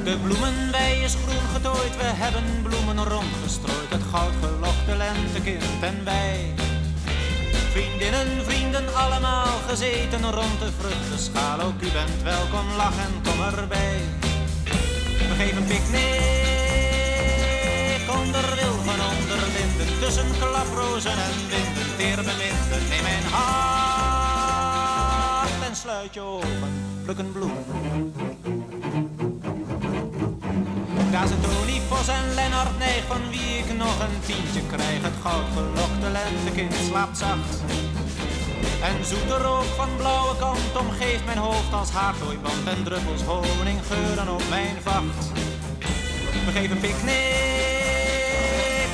[0.04, 3.90] De bloemenwei is groen getooid, we hebben bloemen rondgestrooid.
[3.90, 6.54] Het goudgelokte lentekind en wij.
[7.72, 11.60] Vriendinnen, vrienden, allemaal gezeten rond de vruchtenschaal.
[11.60, 14.00] Ook u bent welkom, lach en kom erbij.
[15.30, 16.06] We geven picknick
[18.20, 22.82] onder wilgen, onder linden, tussen klaprozen en winden, teer beminden.
[22.90, 24.48] Neem mijn hart
[25.70, 26.72] en sluit je ogen,
[27.04, 27.56] pluk een bloem.
[31.18, 35.02] Daar zijn Tony Vos en Lennart Neig, van wie ik nog een tientje krijg.
[35.02, 37.54] Het goudgelokte lentekind slaapt zacht.
[38.90, 44.30] En zoete rook van blauwe kant omgeeft mijn hoofd als haardooiband en druppels honing geuren
[44.34, 45.22] op mijn vacht.
[46.46, 47.32] We geven picknick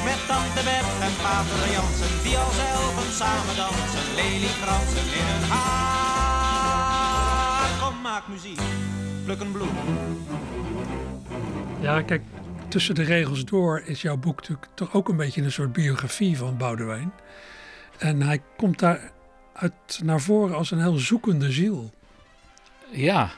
[0.10, 6.64] met tante Beb en pater Jansen, die als elfen samen dansen, leliekransen in hun haar.
[7.82, 8.62] Kom, maak muziek,
[9.26, 9.78] pluk een bloem.
[11.84, 12.22] Ja, kijk,
[12.68, 16.38] tussen de regels door is jouw boek natuurlijk toch ook een beetje een soort biografie
[16.38, 17.14] van Boudewijn.
[17.98, 19.12] En hij komt daar
[19.54, 21.92] uit naar voren als een heel zoekende ziel.
[22.92, 23.30] Ja,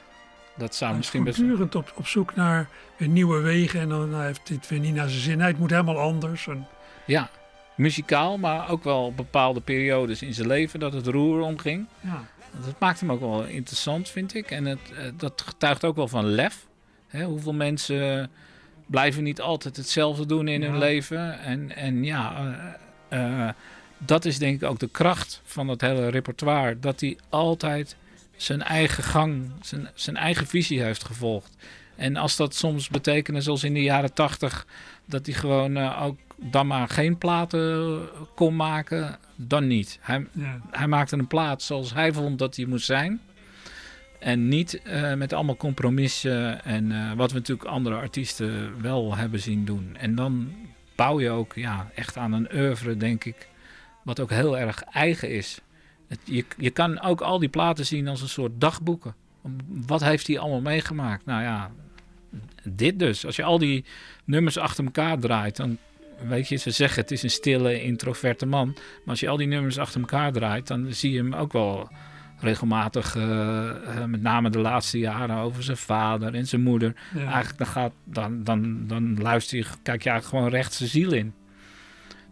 [0.58, 1.38] dat zou Hij is misschien best...
[1.38, 5.10] voortdurend op, op zoek naar weer nieuwe wegen en dan heeft dit weer niet naar
[5.10, 5.40] zijn zin.
[5.40, 6.48] Het moet helemaal anders.
[6.48, 6.68] En,
[7.06, 7.30] Ja,
[7.76, 11.88] muzikaal, maar ook wel bepaalde periodes in zijn leven dat het roer omging.
[12.00, 12.24] ja.
[12.66, 14.52] Dat maakt hem ook wel interessant, vind ik.
[14.52, 16.66] En het, eh, dat getuigt ook wel van lef.
[17.16, 18.30] Hè, hoeveel mensen
[18.86, 21.40] blijven niet altijd hetzelfde doen in hun leven.
[21.40, 22.36] En, en ja,
[23.10, 23.50] eh, eh,
[23.98, 26.80] dat is denk ik ook de kracht van dat hele repertoire.
[26.80, 27.96] Dat hij altijd
[28.36, 31.56] zijn eigen gang, zijn, zijn eigen visie heeft gevolgd.
[31.96, 34.66] En als dat soms betekende, zoals in de jaren tachtig,
[35.06, 38.02] dat hij gewoon eh, ook dan maar geen platen
[38.36, 39.98] kon maken, dan niet.
[40.02, 40.60] Hij, Ja.
[40.72, 43.22] hij maakte een plaat zoals hij vond dat hij moest zijn.
[44.26, 49.40] En niet eh, met allemaal compromissen en eh, wat we natuurlijk andere artiesten wel hebben
[49.40, 49.96] zien doen.
[50.00, 50.54] En dan
[50.96, 53.48] bouw je ook ja, echt aan een oeuvre, denk ik,
[54.04, 55.62] wat ook heel erg eigen is.
[56.24, 59.16] Je, je kan ook al die platen zien als een soort dagboeken.
[59.68, 61.26] Wat heeft hij allemaal meegemaakt?
[61.26, 61.72] Nou ja,
[62.64, 63.26] dit dus.
[63.26, 63.86] Als je al die
[64.24, 65.78] nummers achter elkaar draait, dan
[66.28, 68.68] weet je, ze zeggen het is een stille, introverte man.
[68.74, 71.90] Maar als je al die nummers achter elkaar draait, dan zie je hem ook wel
[72.40, 76.96] regelmatig, eh, eh, met name de laatste jaren, over zijn vader en zijn moeder.
[77.14, 77.26] Ja.
[77.26, 81.14] Eigenlijk dan, gaat, dan, dan, dan luister je, kijk je eigenlijk gewoon recht zijn ziel
[81.14, 81.34] in.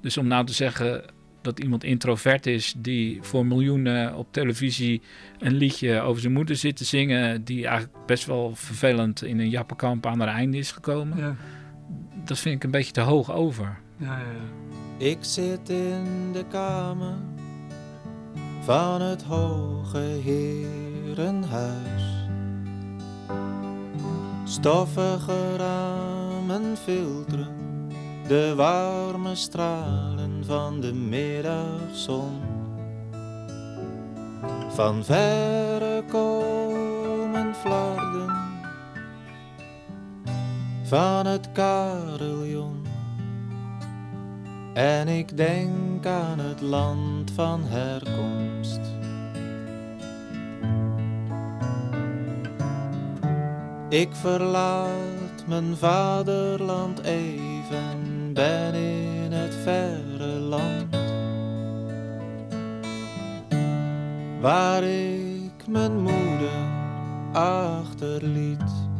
[0.01, 1.03] Dus om nou te zeggen
[1.41, 5.01] dat iemand introvert is die voor miljoenen op televisie
[5.39, 9.49] een liedje over zijn moeder zit te zingen, die eigenlijk best wel vervelend in een
[9.49, 11.35] jappenkamp aan haar einde is gekomen, Ja.
[12.25, 13.77] dat vind ik een beetje te hoog over.
[13.97, 15.05] Ja, ja, ja.
[15.05, 17.13] Ik zit in de kamer
[18.65, 22.03] van het hoge herenhuis.
[24.43, 27.63] Stoffige ramen filteren
[28.27, 32.41] de warme stralen van de middagzon.
[34.69, 38.31] Van verre komen flarden
[40.83, 42.82] van het carillon.
[44.73, 48.79] En ik denk aan het land van herkomst.
[53.89, 60.95] Ik verlaat mijn vaderland even, ben in het verre land.
[64.41, 66.51] Waar ik mijn moeder
[67.31, 68.91] achterliet.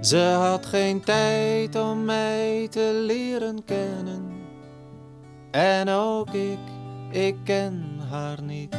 [0.00, 4.32] Ze had geen tijd om mij te leren kennen.
[5.50, 6.58] En ook ik,
[7.10, 8.76] ik ken haar niet.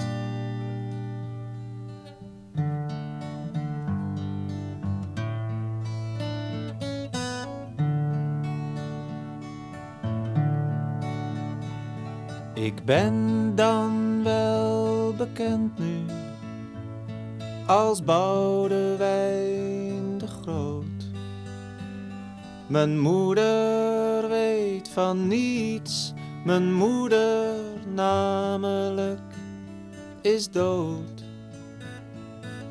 [12.53, 16.05] Ik ben dan wel bekend nu
[17.67, 19.68] als Boudewijn
[22.69, 26.13] Mijn moeder weet van niets,
[26.45, 27.55] mijn moeder
[27.93, 29.33] namelijk
[30.21, 31.23] is dood.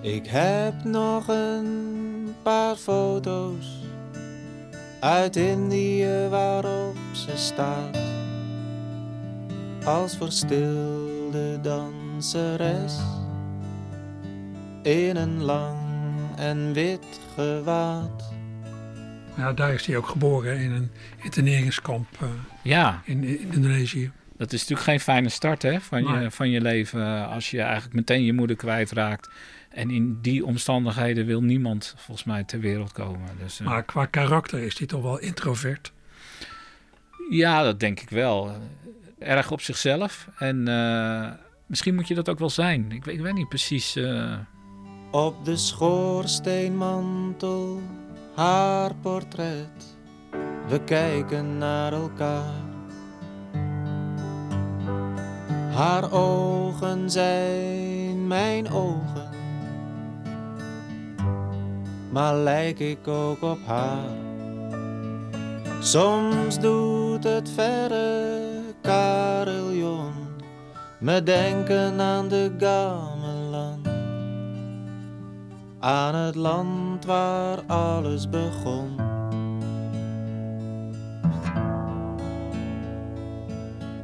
[0.00, 3.66] Ik heb nog een paar foto's
[5.00, 7.98] uit Indië waarop ze staat
[9.84, 12.98] als verstilde danseres
[14.82, 15.78] in een lang
[16.36, 18.37] en wit gewaad.
[19.38, 20.90] Ja, daar is hij ook geboren in een
[21.22, 22.28] interneringskamp eh,
[22.62, 24.10] Ja, in, in Indonesië.
[24.36, 27.60] dat is natuurlijk geen fijne start hè, van, je, van je leven eh, als je
[27.60, 29.30] eigenlijk meteen je moeder kwijtraakt.
[29.68, 33.28] En in die omstandigheden wil niemand volgens mij ter wereld komen.
[33.42, 35.92] Dus, eh, Maar qua karakter is hij toch wel introvert.
[37.30, 38.56] Ja, dat denk ik wel.
[39.18, 40.28] Erg op zichzelf.
[40.38, 41.30] En eh,
[41.66, 42.92] misschien moet je dat ook wel zijn.
[42.92, 43.96] Ik, weet- ik weet niet precies.
[43.96, 44.36] eh,
[45.10, 47.82] Op de schoorsteenmantel
[48.38, 49.96] haar portret.
[50.68, 52.66] We kijken naar elkaar.
[55.72, 59.30] Haar ogen zijn mijn ogen,
[62.10, 64.10] maar lijk ik ook op haar.
[65.80, 70.12] Soms doet het verre carillon
[70.98, 73.17] me denken aan de gamelan,
[75.80, 78.96] aan het land waar alles begon.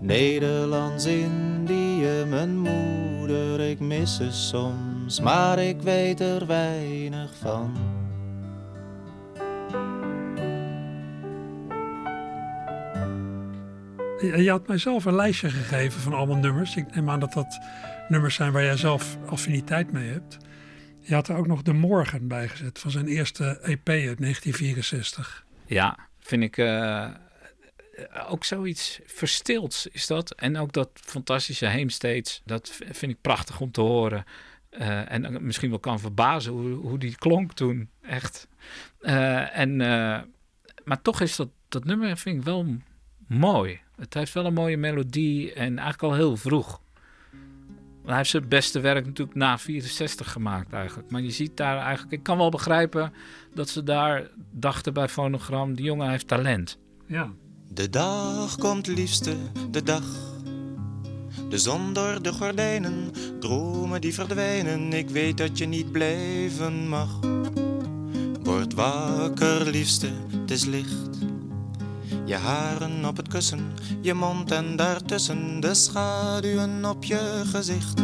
[0.01, 7.73] Nederlands-Indië, mijn moeder, ik mis ze soms, maar ik weet er weinig van.
[14.21, 16.77] Je had mij zelf een lijstje gegeven van allemaal nummers.
[16.77, 17.59] Ik neem aan dat dat
[18.09, 20.39] nummers zijn waar jij zelf affiniteit mee hebt.
[21.07, 25.45] Je had er ook nog De Morgen bij gezet van zijn eerste EP uit 1964.
[25.67, 27.11] Ja, vind ik eh,
[28.29, 30.31] ook zoiets verstilds is dat.
[30.31, 34.25] En ook dat fantastische Heemsteeds, dat vind ik prachtig om te horen.
[34.71, 38.49] Eh, en misschien wel kan verbazen hoe, hoe die klonk toen, echt.
[39.01, 39.77] Eh, en,
[40.85, 42.67] maar toch is dat, dat nummer vind ik wel
[43.27, 43.81] mooi.
[43.97, 46.81] Het heeft wel een mooie melodie en eigenlijk al heel vroeg.
[48.05, 51.11] Hij heeft zijn beste werk natuurlijk na 64 gemaakt eigenlijk.
[51.11, 52.13] Maar je ziet daar eigenlijk...
[52.13, 53.13] Ik kan wel begrijpen
[53.55, 55.75] dat ze daar dachten bij Fonogram...
[55.75, 56.79] die jongen heeft talent.
[57.07, 57.31] Ja.
[57.69, 59.37] De dag komt liefste,
[59.71, 60.05] de dag.
[61.49, 64.93] De zon door de gordijnen, dromen die verdwijnen.
[64.93, 67.21] Ik weet dat je niet blijven mag.
[68.43, 71.09] Word wakker, liefste, het is licht.
[72.27, 78.03] Je haren op het kussen, je mond en daartussen de schaduwen op je gezicht.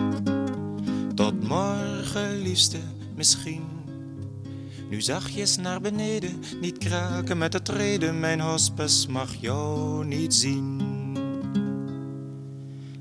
[1.14, 2.78] Tot morgen, liefste,
[3.16, 3.62] misschien.
[4.90, 8.20] Nu zachtjes naar beneden, niet kraken met de treden.
[8.20, 10.88] Mijn hospice mag jou niet zien.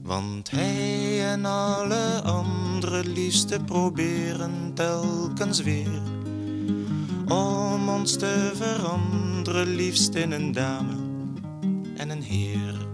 [0.04, 6.02] Want hij en alle andere liefsten proberen telkens weer
[7.28, 10.99] om ons te veranderen, liefst in een dame
[12.00, 12.88] en een heer.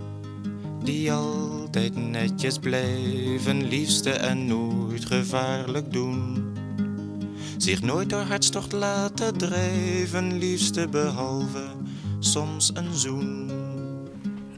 [0.84, 6.54] Die altijd netjes blijven, liefste en nooit gevaarlijk doen.
[7.58, 11.66] Zich nooit door hartstocht laten drijven, liefste behalve
[12.20, 13.52] soms een zoen.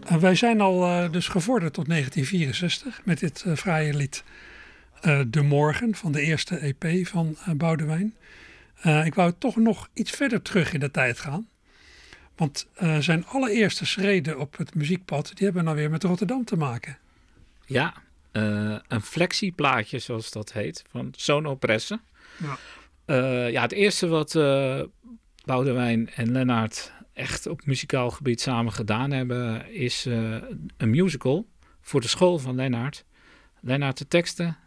[0.06, 4.24] En wij zijn al eh, dus gevorderd tot 1964 met dit eh fraaie lied
[5.02, 8.16] eh, De Morgen van de eerste EP van eh, Boudewijn.
[8.82, 11.48] Eh, ik wou toch nog iets verder terug in de tijd gaan.
[12.38, 16.58] Want eh, zijn allereerste schreden op het muziekpad, die hebben dan weer met Rotterdam te
[16.58, 16.98] maken.
[17.66, 17.94] Ja,
[18.32, 22.02] eh, een flexieplaatje zoals dat heet, van Sono Pressen.
[22.38, 22.58] Ja.
[23.06, 24.34] Eh, ja, het eerste wat
[25.46, 30.06] Boudewijn en Lennart echt op muzikaal gebied samen gedaan hebben, is
[30.78, 31.48] een musical
[31.82, 33.06] voor de school van Lennart.
[33.60, 34.58] Lennart de teksten.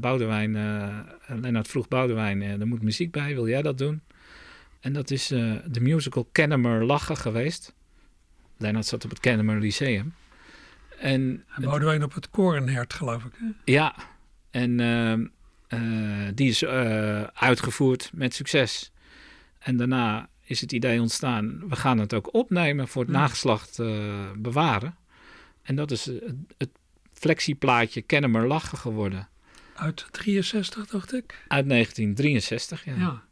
[0.00, 0.52] Boudewijn,
[1.26, 4.02] Lennart vroeg Boudewijn, er moet muziek bij, wil jij dat doen?
[4.86, 7.74] En dat is eh, de musical Kennemer Lachen geweest.
[8.56, 10.14] Lennart zat op het Kennemer Lyceum.
[10.98, 13.32] En En Boudewijn op het Korenhert, geloof ik.
[13.36, 13.46] Hè?
[13.64, 13.94] ja,
[14.50, 15.26] en ehm,
[15.68, 18.92] eh, die is eh, uitgevoerd met succes.
[19.58, 23.20] En daarna is het idee ontstaan, we gaan het ook opnemen voor het Hmm.
[23.20, 23.76] nageslacht
[24.36, 24.96] bewaren.
[25.62, 26.70] En dat is het, het
[27.12, 29.28] flexieplaatje Kennemer Lachen geworden.
[29.74, 31.44] Uit 63, dacht ik.
[31.48, 32.94] Uit 1963, ja.
[32.96, 33.22] Ja.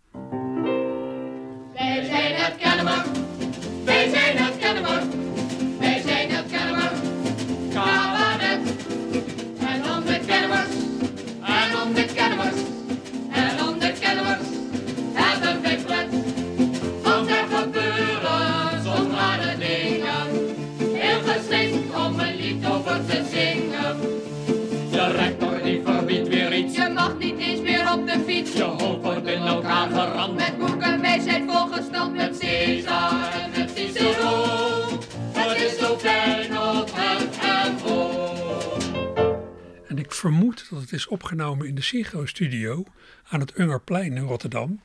[40.24, 42.84] Vermoed dat het is opgenomen in de Sigro-studio
[43.28, 44.80] aan het Ungerplein in Rotterdam.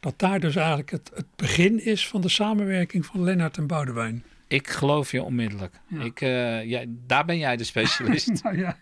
[0.00, 4.24] Dat daar dus eigenlijk het, het begin is van de samenwerking van Lennart en Boudewijn.
[4.46, 5.80] Ik geloof je onmiddellijk.
[5.98, 8.28] Ik, eh, ja, daar ben jij de specialist.
[8.42, 8.78] Nou ja.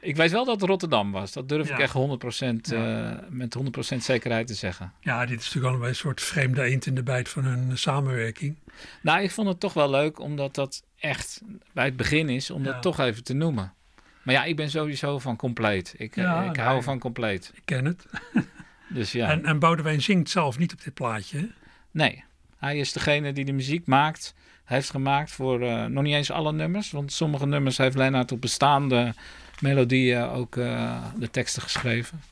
[0.00, 1.32] ik weet wel dat het Rotterdam was.
[1.32, 4.92] Dat durf ik echt 100%, eh, met 100% zekerheid te zeggen.
[5.00, 8.56] ja, dit is natuurlijk allemaal een soort vreemde eend in de bijt van hun samenwerking.
[9.02, 11.40] Nou, ik vond het toch wel leuk, omdat dat echt
[11.72, 13.74] bij het begin is, om dat toch even te noemen.
[14.22, 15.94] Maar ja, ik ben sowieso van compleet.
[15.96, 16.66] Ik, eh, Ja, ik nee.
[16.66, 17.50] hou van compleet.
[17.54, 18.06] Ik ken het.
[18.88, 21.38] Dus ja, En, en Boudewijn zingt zelf niet op dit plaatje.
[21.38, 21.46] hè?
[21.90, 22.24] nee.
[22.58, 26.52] Hij is degene die de muziek maakt, heeft gemaakt voor eh, nog niet eens alle
[26.52, 26.90] nummers.
[26.90, 29.14] Want sommige nummers heeft Lennart op bestaande
[29.60, 32.22] melodieën ook eh, de teksten geschreven.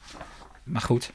[0.62, 1.12] Maar goed,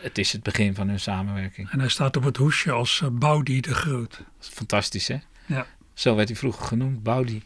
[0.00, 1.70] het is het begin van hun samenwerking.
[1.70, 4.22] En hij staat op het hoesje als uh, Baudi de Groot.
[4.38, 5.18] Fantastisch, hè?
[5.46, 5.66] Ja.
[5.94, 7.42] Zo werd hij vroeger genoemd, Baudi.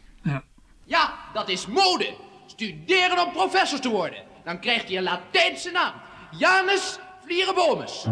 [0.83, 2.13] Ja, dat is mode.
[2.51, 4.23] Studeren om professor te worden.
[4.43, 5.93] Dan krijg je een Latijnse naam.
[6.37, 8.05] Janus Vlierenbomus.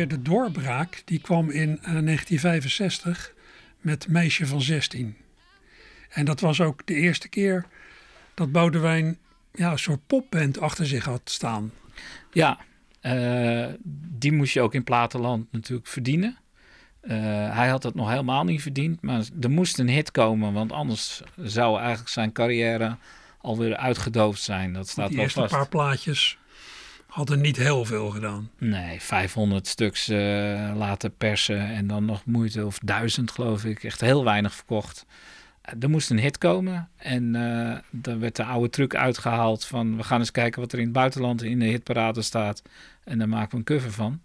[0.00, 3.32] Meer de doorbraak die kwam in eh, 1965
[3.80, 5.16] met Meisje van 16.
[6.08, 7.66] En dat was ook de eerste keer
[8.34, 9.18] dat Boudewijn
[9.52, 11.72] ja, een soort popband achter zich had staan.
[12.32, 12.58] Ja,
[13.00, 13.66] eh,
[14.18, 16.38] die moest je ook in Platenland natuurlijk verdienen.
[17.00, 17.16] Eh,
[17.56, 21.22] hij had het nog helemaal niet verdiend, maar er moest een hit komen, want anders
[21.36, 22.96] zou eigenlijk zijn carrière
[23.40, 24.72] alweer uitgedoofd zijn.
[24.72, 25.52] Dat staat Die wel vast.
[25.52, 26.38] paar plaatjes
[27.10, 28.50] hadden niet heel veel gedaan.
[28.58, 30.16] Nee, 500 stuks eh,
[30.76, 35.06] laten persen en dan nog moeite, of 1000 geloof ik, echt heel weinig verkocht.
[35.62, 39.96] Eh, Er moest een hit komen en eh dan werd de oude truc uitgehaald van
[39.96, 42.62] we gaan eens kijken wat er in het buitenland in de hitparade staat
[43.04, 44.20] en daar maken we een cover van.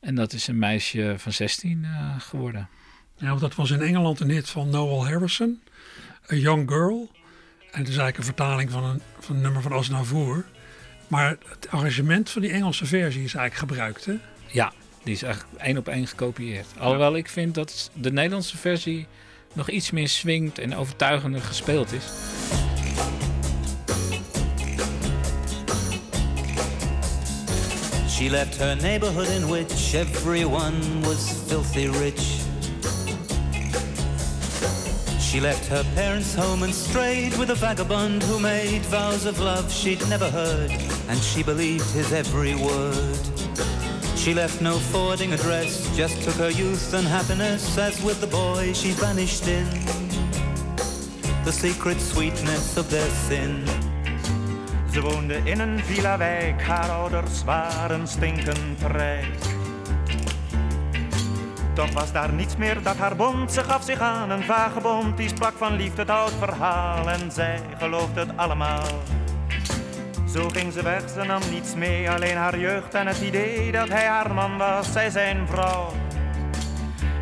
[0.00, 2.68] En dat is een meisje van 16 eh, geworden.
[3.16, 5.60] Ja, dat was in Engeland een hit van Noel Harrison,
[6.32, 7.10] A Young Girl.
[7.70, 10.44] En het is eigenlijk een vertaling van een, van een nummer van Asnavour.
[11.12, 14.04] Maar het arrangement van die Engelse versie is eigenlijk gebruikt.
[14.04, 14.14] Hè?
[14.46, 14.72] Ja,
[15.04, 16.66] die is eigenlijk één op één gekopieerd.
[16.78, 19.06] Alhoewel ik vind dat de Nederlandse versie
[19.52, 22.04] nog iets meer swingt en overtuigender gespeeld is.
[28.08, 32.41] She left her neighborhood in which everyone was filthy rich.
[35.32, 39.72] She left her parents' home and strayed with a vagabond who made vows of love
[39.72, 40.70] she'd never heard,
[41.08, 43.16] and she believed his every word.
[44.14, 48.74] She left no forwarding address, just took her youth and happiness, as with the boy
[48.74, 49.66] she vanished in
[51.46, 53.64] the secret sweetness of their sin.
[54.92, 59.51] Ze woonde in een villa-wijk, haar ouders waren stinkend rijk.
[61.74, 65.16] Toch was daar niets meer dat haar bond, ze gaf zich aan een vagebond.
[65.16, 68.84] Die sprak van liefde het oud verhaal en zij geloofde het allemaal.
[70.32, 73.88] Zo ging ze weg, ze nam niets mee, alleen haar jeugd en het idee dat
[73.88, 75.92] hij haar man was, zij zijn vrouw.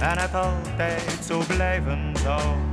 [0.01, 2.69] En het altijd zo blijven zou.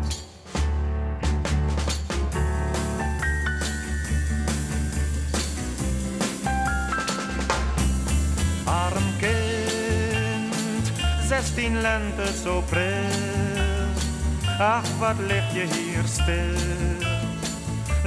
[11.41, 13.03] Zestien lente zo pril.
[14.59, 16.53] Ach, wat lig je hier stil,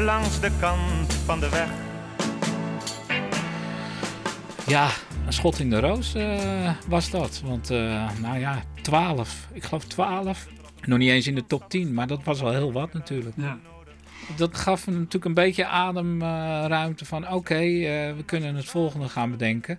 [0.05, 1.68] langs de kant van de weg.
[4.66, 4.89] Ja,
[5.26, 7.43] een schot in de roos eh, was dat.
[7.45, 9.49] Want, eh, nou ja, 12.
[9.53, 10.47] Ik geloof 12.
[10.85, 13.37] Nog niet eens in de top 10, maar dat was wel heel wat natuurlijk.
[13.37, 13.59] Ja.
[14.37, 19.31] Dat gaf me natuurlijk een beetje ademruimte van oké, eh, we kunnen het volgende gaan
[19.31, 19.78] bedenken.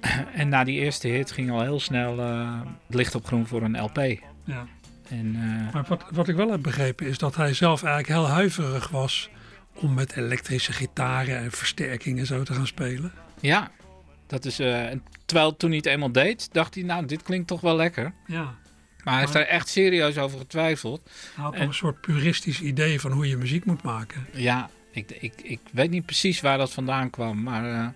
[0.34, 3.62] en na die eerste hit ging al heel snel eh, het licht op groen voor
[3.62, 3.96] een LP.
[4.44, 4.66] Ja.
[5.08, 5.36] En,
[5.66, 8.88] eh, Maar wat, wat ik wel heb begrepen is dat hij zelf eigenlijk heel huiverig
[8.88, 9.30] was
[9.74, 13.12] om met elektrische gitaren en versterkingen zo te gaan spelen.
[13.40, 13.70] ja,
[14.26, 14.58] dat is.
[14.58, 14.86] eh,
[15.24, 18.12] terwijl toen hij het eenmaal deed, dacht hij, nou, dit klinkt toch wel lekker.
[18.26, 18.54] Ja.
[19.04, 21.10] Maar hij heeft daar echt serieus over getwijfeld.
[21.34, 24.26] Hij had En- een soort puristisch idee van hoe je muziek moet maken.
[24.32, 27.94] Ja, ik, ik, ik weet niet precies waar dat vandaan kwam, maar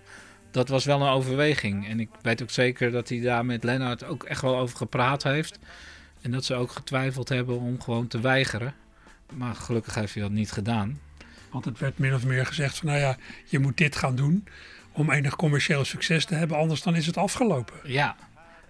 [0.55, 1.87] dat was wel een overweging.
[1.87, 5.23] En ik weet ook zeker dat hij daar met Lennart ook echt wel over gepraat
[5.23, 5.59] heeft.
[6.21, 8.73] En dat ze ook getwijfeld hebben om gewoon te weigeren.
[9.33, 10.99] Maar gelukkig heeft hij dat niet gedaan.
[11.51, 14.47] Want het werd min of meer gezegd van nou ja, je moet dit gaan doen
[14.91, 17.75] om enig commercieel succes te hebben, anders dan is het afgelopen.
[17.83, 18.15] Ja,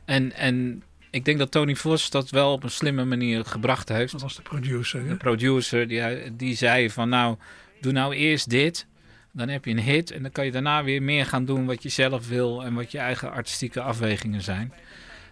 [0.05, 4.11] en, en ik denk dat Tony Vos dat wel op een slimme manier gebracht heeft.
[4.11, 5.01] Dat was de producer.
[5.01, 5.07] hè?
[5.07, 7.37] De producer die, die zei van nou,
[7.81, 8.87] doe nou eerst dit.
[9.35, 11.83] Dan heb je een hit en dan kan je daarna weer meer gaan doen wat
[11.83, 14.73] je zelf wil en wat je eigen artistieke afwegingen zijn.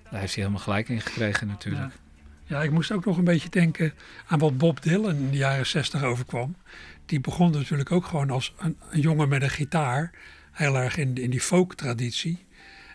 [0.10, 1.94] Daar heeft hij helemaal gelijk in gekregen natuurlijk.
[2.46, 3.94] Ja, ik moest ook nog een beetje denken
[4.28, 6.56] aan wat Bob Dylan in de jaren 60 overkwam.
[7.06, 10.12] Die begon natuurlijk ook gewoon als een, jongen met een gitaar,
[10.52, 12.46] heel erg in, in die folk-traditie.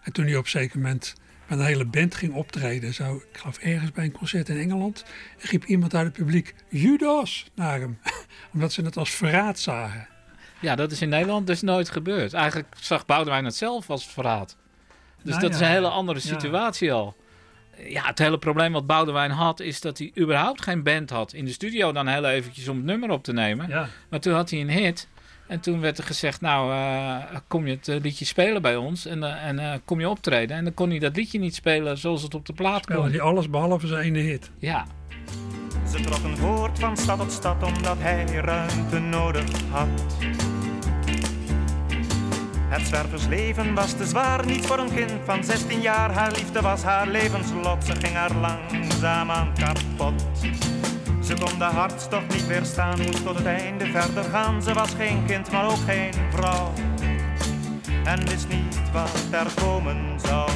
[0.03, 1.15] En toen hij op een zeker moment
[1.47, 2.95] met een hele band ging optreden.
[2.95, 5.05] Zo, ik geloof ergens bij een concert in Engeland.
[5.39, 7.99] En riep iemand uit het publiek Judas naar hem.
[8.53, 10.09] Omdat ze het als verraad zagen.
[10.61, 12.33] Ja, dat is in Nederland dus nooit gebeurd.
[12.33, 14.57] Eigenlijk zag Boudewijn het zelf als verraad.
[15.23, 16.25] Dus Nou dat ja, is een hele andere ja.
[16.25, 17.17] situatie al.
[17.77, 21.33] Ja, het hele probleem wat Boudewijn had, is dat hij überhaupt geen band had.
[21.33, 23.69] In de studio dan heel eventjes om het nummer op te nemen.
[23.69, 23.89] Ja.
[24.11, 25.09] Maar toen had hij een hit.
[25.49, 29.07] En toen werd er gezegd, nou, eh, kom je het eh, liedje spelen bij ons
[29.07, 30.57] en, eh, en eh, kom je optreden.
[30.57, 33.13] En dan kon hij dat liedje niet spelen zoals het op de plaat Speelde kwam.
[33.13, 34.51] hij alles behalve zijn ene hit.
[34.59, 34.87] Ja,
[35.91, 39.89] Ze trokken voort van stad tot stad omdat hij ruimte nodig had.
[42.69, 46.13] Het zwerversleven was te zwaar, niet voor een kind van 16 jaar.
[46.13, 50.25] Haar liefde was haar levenslot, ze ging haar langzaam aan kapot.
[51.29, 54.63] Ze kon de hartstocht niet weerstaan, moest tot het einde verder gaan.
[54.63, 56.73] Ze was geen kind, maar ook geen vrouw.
[58.05, 60.51] En wist niet wat er komen zou.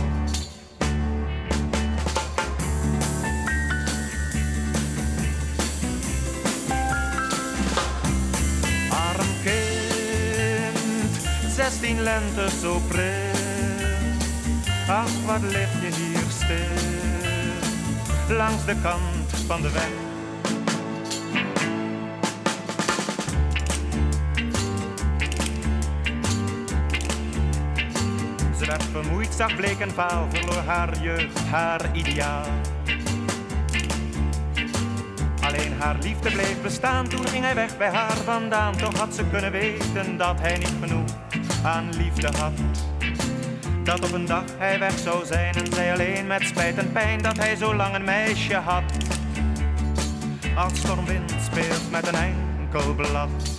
[8.91, 11.19] Arm kind,
[11.55, 13.31] zestien lente zo pril.
[14.89, 16.67] Ach, wat lig je hier stil,
[18.37, 20.02] langs de kant van de weg.
[28.79, 32.47] Werd vermoeid, zag bleek en vaal, verloor haar jeugd, haar ideaal.
[35.41, 38.77] Alleen haar liefde bleef bestaan, toen ging hij weg bij haar vandaan.
[38.77, 41.09] Toch had ze kunnen weten dat hij niet genoeg
[41.63, 42.53] aan liefde had.
[43.85, 47.23] Dat op een dag hij weg zou zijn en zij alleen met spijt en pijn
[47.23, 48.93] dat hij zo lang een meisje had.
[50.57, 53.52] Als stormwind speelt met een enkel blad.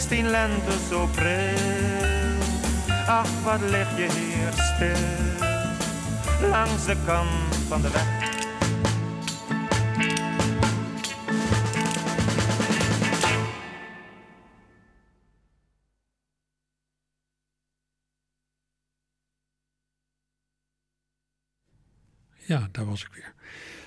[0.00, 2.38] Zestien lente zo pril.
[3.06, 8.28] Ach, wat lig je hier stil, langs de kant van de weg.
[22.46, 23.34] Ja, daar was ik weer.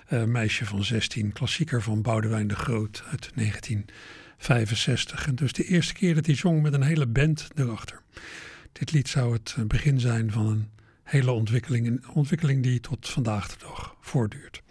[0.07, 3.35] Eh, meisje van 16, klassieker van Boudewijn de Groot uit
[4.47, 5.27] 1965.
[5.27, 8.01] En dus de eerste keer dat hij zong met een hele band erachter.
[8.71, 10.69] Dit lied zou het eh, begin zijn van een
[11.03, 14.61] hele ontwikkeling, een ontwikkeling die tot vandaag de dag voortduurt.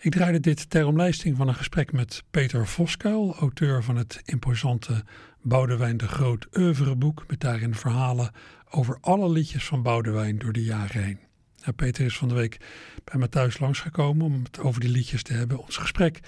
[0.00, 5.04] Ik draaide dit ter omlijsting van een gesprek met Peter Voskuil, auteur van het imposante
[5.42, 8.30] Boudewijn de Groot oeuvreboek, met daarin verhalen
[8.70, 11.18] over alle liedjes van Boudewijn door de jaren heen.
[11.56, 12.56] Ja, Peter is van de week
[13.04, 15.58] bij me thuis langsgekomen om het over die liedjes te hebben.
[15.58, 16.20] Ons gesprek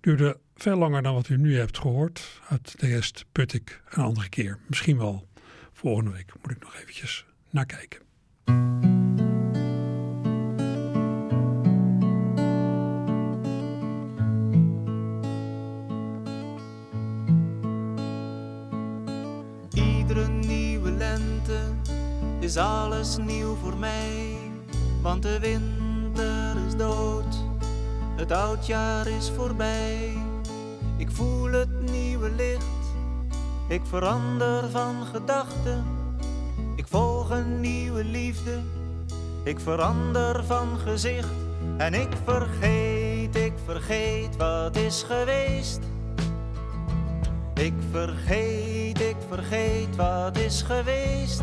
[0.00, 2.40] duurde veel langer dan wat u nu hebt gehoord.
[2.48, 4.58] Uit de rest put ik een andere keer.
[4.66, 5.28] Misschien wel
[5.72, 6.32] volgende week.
[6.42, 8.00] Moet ik nog eventjes naar kijken.
[19.72, 21.60] Iedere nieuwe lente
[22.40, 24.36] is alles nieuw voor mij,
[25.02, 27.47] want de winter is dood,
[28.18, 30.16] het oudjaar is voorbij.
[30.96, 32.94] Ik voel het nieuwe licht,
[33.68, 35.84] ik verander van gedachten,
[36.76, 38.60] ik volg een nieuwe liefde,
[39.42, 41.32] ik verander van gezicht
[41.76, 45.80] en ik vergeet, ik vergeet wat is geweest.
[47.54, 51.42] Ik vergeet, ik vergeet wat is geweest.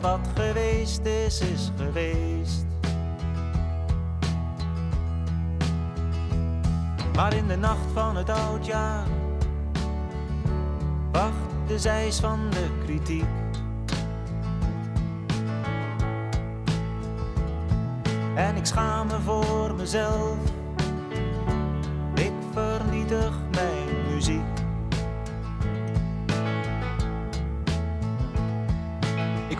[0.00, 2.66] Wat geweest is, is geweest.
[7.14, 9.06] Maar in de nacht van het oudjaar
[11.12, 11.32] wacht
[11.66, 13.24] de zeis van de kritiek.
[18.34, 20.36] En ik schaam me voor mezelf
[22.14, 23.45] ik vernietig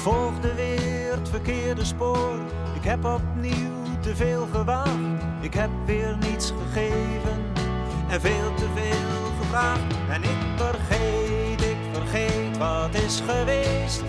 [0.07, 2.39] volgde weer het verkeerde spoor.
[2.75, 5.23] Ik heb opnieuw te veel gewaagd.
[5.41, 7.45] Ik heb weer niets gegeven
[8.09, 9.95] en veel te veel gevraagd.
[10.09, 14.03] En ik vergeet, ik vergeet wat is geweest.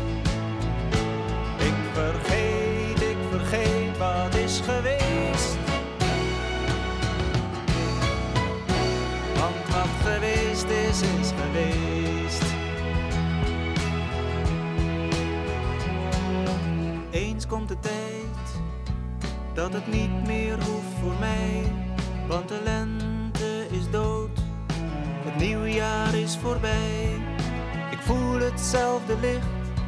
[1.57, 5.57] Ik vergeet, ik vergeet wat is geweest.
[9.39, 12.46] Want wat geweest is, is geweest.
[19.57, 21.63] Dat het niet meer hoeft voor mij,
[22.27, 24.39] want de lente is dood.
[25.25, 27.21] Het nieuwjaar is voorbij.
[27.91, 29.81] Ik voel hetzelfde licht,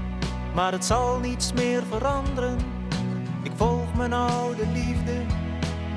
[0.54, 2.58] maar het zal niets meer veranderen.
[3.44, 5.22] Ik volg mijn oude liefde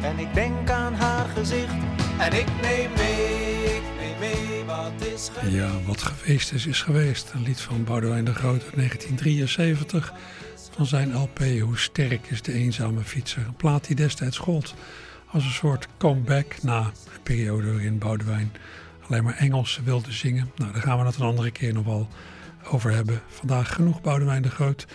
[0.03, 1.75] en ik denk aan haar gezicht.
[2.19, 5.57] En ik neem mee, ik neem mee wat is geweest.
[5.57, 7.31] Ja, wat geweest is, is geweest.
[7.35, 10.13] Een lied van Boudewijn de Groot uit 1973
[10.75, 13.47] van zijn LP Hoe sterk is de eenzame fietser.
[13.47, 14.75] Een plaat die destijds gold
[15.27, 18.53] als een soort comeback na een periode waarin Boudewijn
[19.09, 20.51] alleen maar Engels wilde zingen.
[20.57, 22.09] Nou, daar gaan we het een andere keer nog wel
[22.65, 23.23] over hebben.
[23.27, 24.87] Vandaag genoeg Boudewijn de Groot.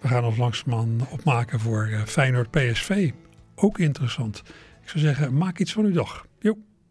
[0.00, 3.10] We gaan ons langzamerhand opmaken voor eh, Feyenoord PSV.
[3.54, 4.42] Ook interessant.
[4.82, 6.25] Ik zou zeggen, maak iets van uw dag.